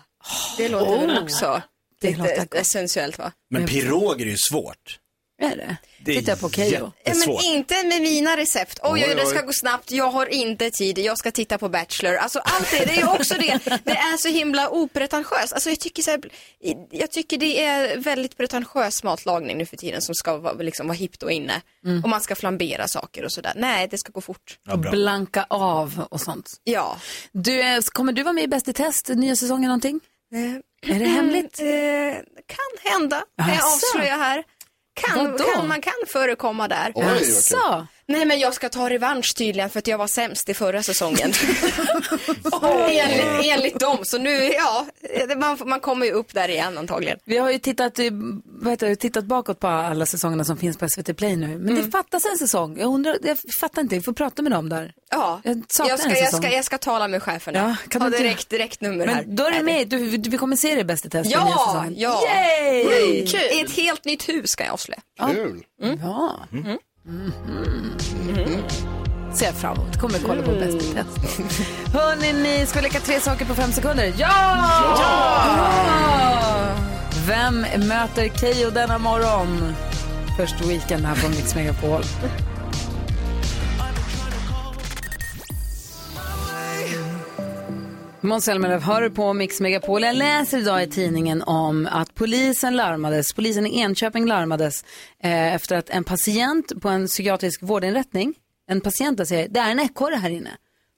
[0.56, 1.62] Det låter väl också
[2.00, 2.54] det lite låter gott.
[2.54, 3.32] essentiellt va?
[3.50, 4.98] Men piroger är ju svårt.
[5.42, 5.76] Är det?
[5.98, 6.92] Det är Tittar på Keyyo.
[7.04, 8.80] Ja, men inte med mina recept.
[8.82, 9.90] Oj, Oj, oj, det ska gå snabbt.
[9.90, 10.98] Jag har inte tid.
[10.98, 12.14] Jag ska titta på Bachelor.
[12.16, 13.58] Alltså allt det, det är också det.
[13.84, 15.52] Det är så himla opretentiöst.
[15.52, 16.20] Alltså jag tycker så här,
[16.90, 20.96] jag tycker det är väldigt pretentiös matlagning nu för tiden som ska vara, liksom, vara
[20.96, 21.62] hippt och inne.
[22.02, 23.52] Och man ska flambera saker och sådär.
[23.56, 24.58] Nej, det ska gå fort.
[24.66, 24.90] Ja, bra.
[24.90, 26.50] Blanka av och sånt.
[26.64, 27.00] Ja.
[27.32, 30.00] Du, eh, kommer du vara med i Bäst i test, nya säsongen någonting?
[30.86, 31.60] Är det hemligt?
[31.60, 31.66] Eh,
[32.46, 33.24] kan hända.
[33.38, 34.44] Kan jag avslöja här.
[34.94, 35.44] Kan, Vadå?
[35.44, 36.92] kan, man kan förekomma där.
[36.94, 37.24] Oj.
[37.24, 37.86] Så.
[38.06, 41.32] Nej men jag ska ta revansch tydligen för att jag var sämst i förra säsongen.
[42.88, 44.86] enligt, enligt dem, så nu, ja,
[45.28, 47.18] det- man, man kommer ju upp där igen antagligen.
[47.24, 47.98] Vi har ju tittat,
[48.46, 51.58] vad heter det, tittat bakåt på alla säsongerna som finns på SVT Play nu.
[51.58, 52.78] Men det fattas en säsong.
[52.78, 54.92] Jag undrar, jag fattar inte, vi får prata med dem där.
[55.10, 57.58] Ja, Jag jag ska, jag, ska, jag ska tala med cheferna.
[57.82, 59.22] Ja, kan ha du direkt, direkt nummer här.
[59.26, 61.38] Men då är du med, du, du, vi kommer se dig Bäst i test för
[61.40, 61.94] nya Ja, säsongen.
[61.96, 62.22] ja.
[62.26, 62.82] Yay!
[62.82, 63.58] Mm.
[63.58, 65.00] I ett helt nytt hus ska jag avslöja.
[65.32, 65.62] Kul.
[66.02, 66.38] Ja.
[66.52, 66.78] Mm.
[69.32, 70.00] Ser jag fram emot.
[70.00, 71.40] Kommer kolla på Bäst i test.
[71.92, 74.14] Hörni, ni ska leka tre saker på fem sekunder?
[74.16, 74.56] Ja!
[74.98, 75.44] ja!
[77.26, 79.74] Vem möter Keyyo denna morgon?
[80.36, 82.02] Först Weekend här på Mix Megapol.
[88.24, 90.02] Måns Zelmerlöw hör på Mix Megapol.
[90.02, 94.84] Jag läser idag i tidningen om att polisen larmades, polisen i Enköping larmades
[95.22, 98.34] eh, efter att en patient på en psykiatrisk vårdinrättning,
[98.70, 100.50] en patient säger det är en ekorre här inne.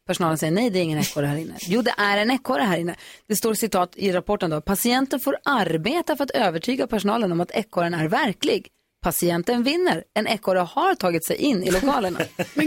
[0.06, 1.54] Personalen säger nej, det är ingen ekorre här inne.
[1.60, 2.96] Jo, det är en ekorre här inne.
[3.28, 4.60] Det står citat i rapporten då.
[4.60, 8.68] Patienten får arbeta för att övertyga personalen om att ekorren är verklig.
[9.02, 10.04] Patienten vinner.
[10.14, 12.20] En ekorre har tagit sig in i lokalerna.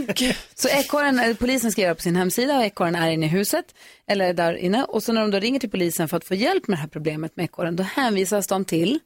[0.55, 3.75] Så ekorren, eh, polisen skriver på sin hemsida och ekorren är inne i huset,
[4.07, 4.83] eller där inne.
[4.83, 6.87] Och så när de då ringer till polisen för att få hjälp med det här
[6.87, 8.99] problemet med ekorren, då hänvisas de till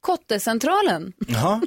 [0.00, 1.12] Kottecentralen.
[1.28, 1.62] Jaha.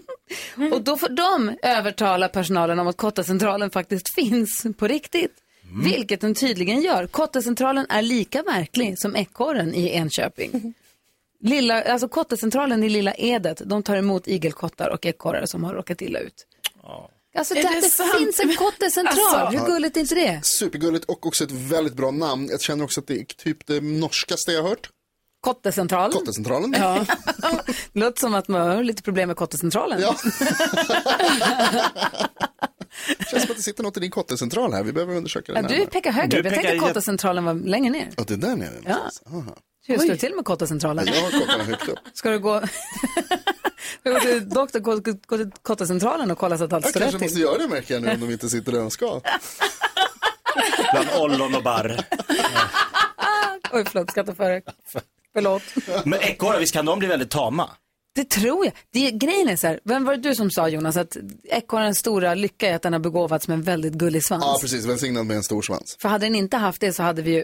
[0.74, 5.34] Och då får de övertala personalen om att Kottecentralen faktiskt finns på riktigt.
[5.84, 7.08] Vilket den tydligen gör.
[7.08, 10.74] Kottecentralen är lika verklig som ekorren i Enköping.
[11.44, 16.02] Lilla, alltså Kottecentralen i Lilla Edet, de tar emot igelkottar och ekorrar som har råkat
[16.02, 16.46] illa ut.
[17.38, 19.60] Alltså Är det, det det finns en kottecentral, Alltså.
[19.60, 20.40] hur gulligt är inte det?
[20.44, 22.48] Supergulligt och också ett väldigt bra namn.
[22.52, 24.90] Jag känner också att det är typ det norskaste jag har hört.
[25.42, 26.12] Kottecentralen.
[26.12, 26.76] Kottecentralen.
[26.78, 27.06] Ja.
[27.94, 30.02] Det låter som att man har lite problem med Kottecentralen.
[30.02, 30.16] Ja.
[33.32, 34.84] Känns som att det sitter något i din kottecentral här.
[34.84, 36.46] Vi behöver undersöka det Ja, du pekar högre upp.
[36.46, 38.10] Jag tänkte att Kottecentralen var längre ner.
[38.18, 38.74] Ja, det är där nere.
[38.86, 38.98] Ja.
[39.32, 39.56] Aha.
[39.90, 41.08] Hur står det till med Kottecentralen?
[41.08, 42.00] Jag har kottarna högt upp.
[42.14, 42.62] Ska du gå,
[44.00, 44.96] Ska du gå till doktor, gå,
[45.28, 47.44] gå till Kottecentralen och kolla så att allt Jag står kanske rätt måste till?
[47.44, 49.22] göra det märker jag nu om de inte sitter där de ska.
[50.94, 52.06] Bland ollon och barr.
[53.72, 54.62] Oj, förlåt, skrattar före.
[55.34, 55.64] Förlåt.
[56.06, 57.70] Men ekorrar, visst kan de bli väldigt tama?
[58.16, 58.74] Det tror jag.
[58.94, 62.36] Det, grejen är så här, vem var det du som sa Jonas att ekorrens stora
[62.36, 64.44] lycka är att den har begåvats med en väldigt gullig svans?
[64.48, 64.86] Ja, precis.
[64.86, 65.98] Välsignad med en stor svans.
[66.00, 67.44] För hade den inte haft det så hade vi ju,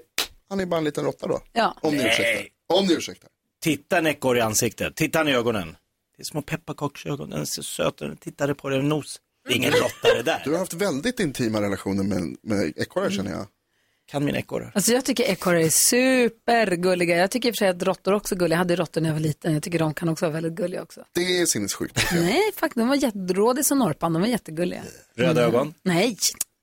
[0.49, 1.41] Han är bara en liten råtta då.
[1.53, 1.77] ja.
[1.81, 2.07] Om ni Nej.
[2.11, 2.77] ursäktar.
[2.77, 3.29] Om ni ursäktar.
[3.61, 5.77] Titta en ekorre i ansiktet, titta han i ögonen.
[6.17, 9.19] Det är små pepparkaksögon, den är så söt, den tittar på dig i nos.
[9.47, 10.41] Det är ingen råtta det där.
[10.43, 13.47] Du har haft väldigt intima relationer med, med ekorrar känner jag.
[14.07, 14.71] Kan min ekorre.
[14.75, 17.17] Alltså jag tycker ekorrar är supergulliga.
[17.17, 18.53] Jag tycker i och för sig att råttor också är gulliga.
[18.55, 19.53] Jag hade råttor när jag var liten.
[19.53, 21.05] Jag tycker de kan också vara väldigt gulliga också.
[21.11, 21.95] Det är sinnessjukt.
[21.95, 22.25] tycker jag.
[22.25, 22.75] Nej, faktiskt.
[22.77, 24.13] De var jätterådiga som norpan.
[24.13, 24.83] De var jättegulliga.
[25.15, 25.73] Röda ögon.
[25.83, 26.17] Nej,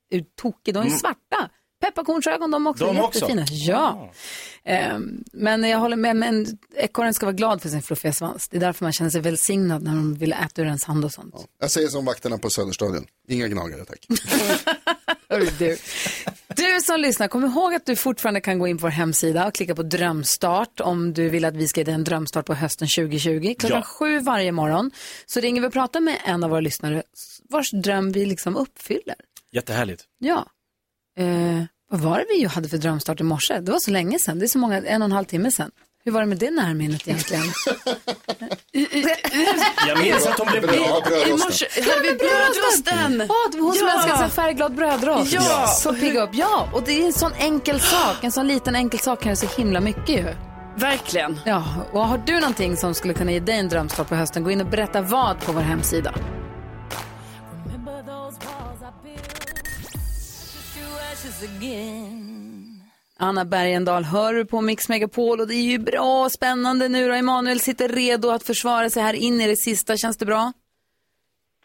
[0.09, 0.73] är du tokig?
[0.73, 0.97] De är Mm.
[0.99, 1.49] svarta.
[1.83, 2.85] Pepparkornsögon de också.
[2.85, 3.19] De också?
[3.19, 3.45] Jättefina.
[3.49, 4.11] Ja.
[4.65, 8.47] Ehm, men jag håller med, men ekorren ska vara glad för sin fluffiga svans.
[8.49, 11.11] Det är därför man känner sig välsignad när de vill äta ur ens hand och
[11.11, 11.35] sånt.
[11.59, 13.05] Jag säger som vakterna på Söderstadion.
[13.27, 14.07] Inga gnagare tack.
[15.59, 15.77] Du.
[16.55, 19.53] du som lyssnar, kom ihåg att du fortfarande kan gå in på vår hemsida och
[19.53, 22.87] klicka på drömstart om du vill att vi ska ge dig en drömstart på hösten
[22.87, 23.55] 2020.
[23.59, 23.81] Klockan Ja.
[23.81, 24.91] sju varje morgon
[25.25, 27.03] så ringer vi och pratar med en av våra lyssnare
[27.49, 29.15] vars dröm vi liksom uppfyller.
[29.51, 30.03] Jättehärligt.
[30.19, 30.45] Ja.
[31.19, 31.63] Eh,
[31.93, 33.59] vad var det vi hade för drömstart i morse?
[33.59, 34.39] Det var så länge sedan.
[34.39, 35.71] Det är så många, en och en halv timme sedan.
[36.05, 37.43] Hur var det med det närminnet egentligen?
[39.87, 40.71] Jag minns att hon blev Bra,
[41.07, 41.27] glad.
[41.27, 43.17] I morse hade vi brödrosten.
[43.17, 43.27] Det
[43.57, 43.93] var hon som Ja.
[43.93, 45.33] älskade så här färgglad brödrost.
[45.33, 45.67] Ja.
[45.67, 46.29] Så pigg upp.
[46.33, 48.15] Ja, och det är en sån enkel sak.
[48.23, 50.25] En sån liten enkel sak kan göra så himla mycket ju.
[50.77, 51.39] Verkligen.
[51.45, 54.51] Ja, och har du någonting som skulle kunna ge dig en drömstart på hösten, gå
[54.51, 56.13] in och berätta vad på vår hemsida.
[63.17, 67.07] Anna Bergendahl hör du på Mix Megapol och det är ju bra och spännande nu
[67.07, 67.13] då.
[67.13, 69.97] Emanuel sitter redo att försvara sig här in i det sista.
[69.97, 70.53] Känns det bra?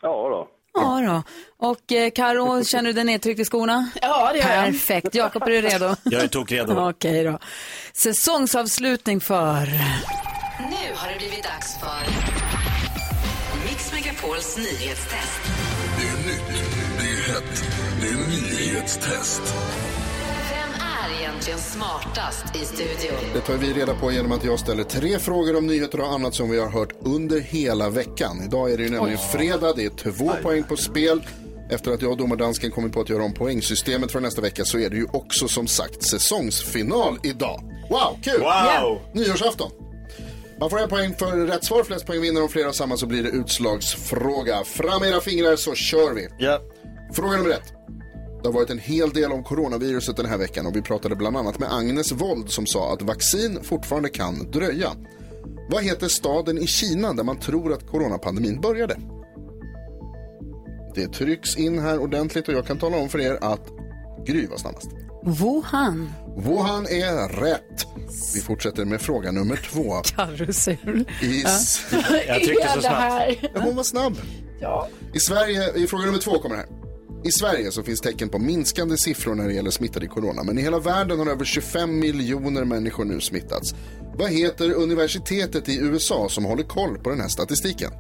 [0.03, 0.49] Ja då.
[0.75, 1.23] Ja då.
[1.67, 3.91] Och eh, Karo, känner du dig nedtryckt i skorna?
[4.03, 4.65] Ja, det gör jag.
[4.65, 5.15] Perfekt.
[5.15, 5.97] Jakob, är du redo?
[6.05, 6.89] Jag är tokredo.
[6.91, 7.39] Okej då.
[7.93, 9.67] Säsongsavslutning för...
[10.59, 12.07] Nu har det blivit dags för
[13.69, 15.68] Mix Megapols nyhetstest.
[18.29, 19.43] Nyhetstest.
[20.51, 23.19] Vem är egentligen smartast i studion?
[23.35, 26.35] Det tar vi reda på genom att jag ställer tre frågor om nyheter och annat
[26.35, 28.43] som vi har hört under hela veckan.
[28.45, 31.27] Idag är det ju nämligen fredag, det är två poäng på spel.
[31.71, 34.79] Efter att jag och domardansken kommit på att göra om poängsystemet för nästa vecka så
[34.79, 37.63] är det ju också som sagt säsongsfinal idag.
[37.91, 38.41] Wow, kul!
[38.41, 39.01] Wow!
[39.13, 39.71] Nyårsafton.
[40.61, 42.43] Man får en poäng för rätt svar, flest poäng vinner.
[42.43, 44.65] Om flera samma så blir det utslagsfråga.
[44.65, 46.29] Fram era fingrar så kör vi.
[46.39, 46.61] Ja.
[47.13, 47.73] Fråga nummer ett.
[48.43, 51.37] Det har varit en hel del om coronaviruset den här veckan och vi pratade bland
[51.37, 54.93] annat med Agnes Wold som sa att vaccin fortfarande kan dröja.
[55.71, 58.97] Vad heter staden i Kina där man tror att coronapandemin började?
[60.95, 63.69] Det trycks in här ordentligt och jag kan tala om för er att
[64.27, 64.91] Gry var snabbast.
[65.23, 66.13] Wuhan.
[66.37, 67.87] Wuhan är rätt.
[68.35, 69.93] Vi fortsätter med fråga nummer två.
[70.17, 71.09] Karusell.
[71.23, 71.45] I...
[72.27, 72.87] Jag tryckte så snabbt.
[72.87, 73.51] här?
[73.55, 74.17] Ja, hon var snabb.
[74.61, 74.89] Ja.
[75.13, 76.88] I Sverige, i fråga nummer två kommer det här.
[77.25, 80.43] I Sverige så finns tecken på minskande siffror när det gäller smittade i corona.
[80.43, 83.75] Men i hela världen har över 25 miljoner människor nu smittats.
[84.15, 87.91] Vad heter universitetet i USA som håller koll på den här statistiken?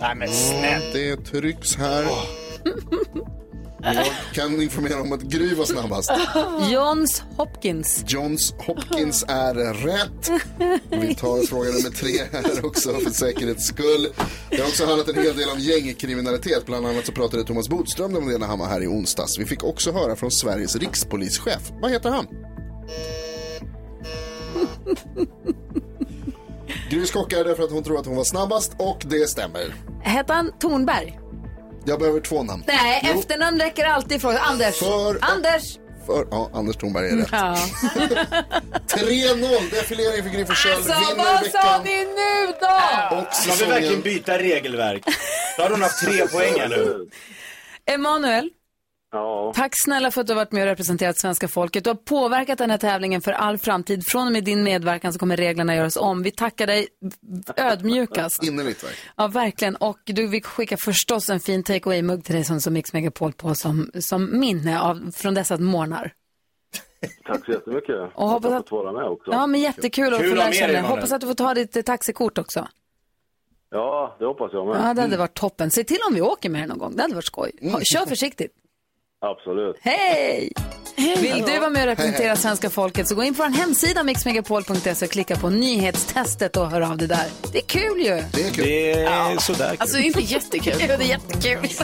[0.00, 0.92] Nej men snälla.
[0.92, 2.04] Det trycks här.
[3.82, 6.10] Jag kan informera om att Gry var snabbast.
[6.70, 8.04] Johns Hopkins.
[8.08, 10.42] Johns Hopkins är rätt.
[10.90, 14.08] Vi tar fråga nummer tre här också för säkerhets skull.
[14.50, 16.66] Det har också handlat en hel del om gängkriminalitet.
[16.66, 19.38] Bland annat så pratade Thomas Bodström om det när han var här i onsdags.
[19.38, 21.72] Vi fick också höra från Sveriges rikspolischef.
[21.80, 22.26] Vad heter han?
[26.90, 29.74] Gry skockar därför att hon tror att hon var snabbast och det stämmer.
[30.02, 31.18] Hette han Tornberg?
[31.84, 32.64] Jag behöver två namn.
[32.66, 34.36] Nej, Jo, efternamn räcker alltid ifrån.
[34.36, 34.78] Anders.
[34.78, 35.78] För- Anders.
[36.06, 37.28] För, ja, Anders Thornberg är rätt.
[37.32, 37.56] Ja.
[38.88, 40.72] 3-0, defilering för Gry Forssell.
[40.72, 41.80] Alltså, vad sa veckan.
[41.84, 43.16] ni nu då?
[43.16, 45.02] Och Ska vi verkligen byta regelverk?
[45.56, 47.08] Då har hon haft tre poäng nu.
[47.86, 48.50] Emanuel,
[49.14, 49.52] Ja.
[49.56, 51.84] tack snälla för att du har varit med och representerat svenska folket.
[51.84, 54.04] Du har påverkat den här tävlingen för all framtid.
[54.06, 56.22] Från och med din medverkan så kommer reglerna göras om.
[56.22, 56.88] Vi tackar dig
[57.56, 58.42] ödmjukast.
[58.44, 59.12] Innerligt verkligen.
[59.16, 59.76] Ja, verkligen.
[59.76, 63.32] Och du, vi skickar förstås en fin take away-mugg till dig som, som Mix Megapol
[63.32, 66.12] på som, som minne av, från dessa morgnar.
[67.26, 67.96] Tack så jättemycket.
[68.14, 69.30] Och hoppas Jag har att- fått vara med också.
[69.30, 70.90] Ja, men jättekul att få att lära känna dig, dig.
[70.90, 72.68] Hoppas att du får ta ditt taxikort också.
[73.70, 74.76] Ja, det hoppas jag med.
[74.76, 75.70] Ja, det hade varit toppen.
[75.70, 76.96] Se till om vi åker med det någon gång.
[76.96, 77.52] Det hade varit skoj.
[77.72, 78.52] Ha- Kör försiktigt.
[79.22, 79.76] Absolut.
[79.80, 80.52] Hej!
[80.96, 82.36] Vill du vara med och representera Hej, hej.
[82.36, 86.80] svenska folket så gå in på vår hemsida mixmegapol.se och klicka på nyhetstestet och hör
[86.80, 87.26] av dig där.
[87.52, 88.22] Det är kul ju.
[88.32, 88.64] Det är kul.
[88.64, 89.76] Det är sådär kul.
[89.80, 90.74] Alltså inte jättekul.
[90.80, 91.68] Jo, det är jättekul.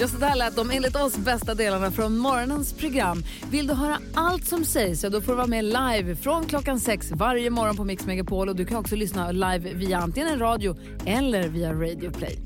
[0.00, 3.24] Ja, så där lät de enligt oss bästa delarna från morgonens program.
[3.50, 6.80] Vill du höra allt som sägs så då får du vara med live från klockan
[6.80, 10.38] sex varje morgon på Mix Megapol och du kan också lyssna live via antingen en
[10.38, 10.76] radio
[11.06, 12.45] eller via Radio Play.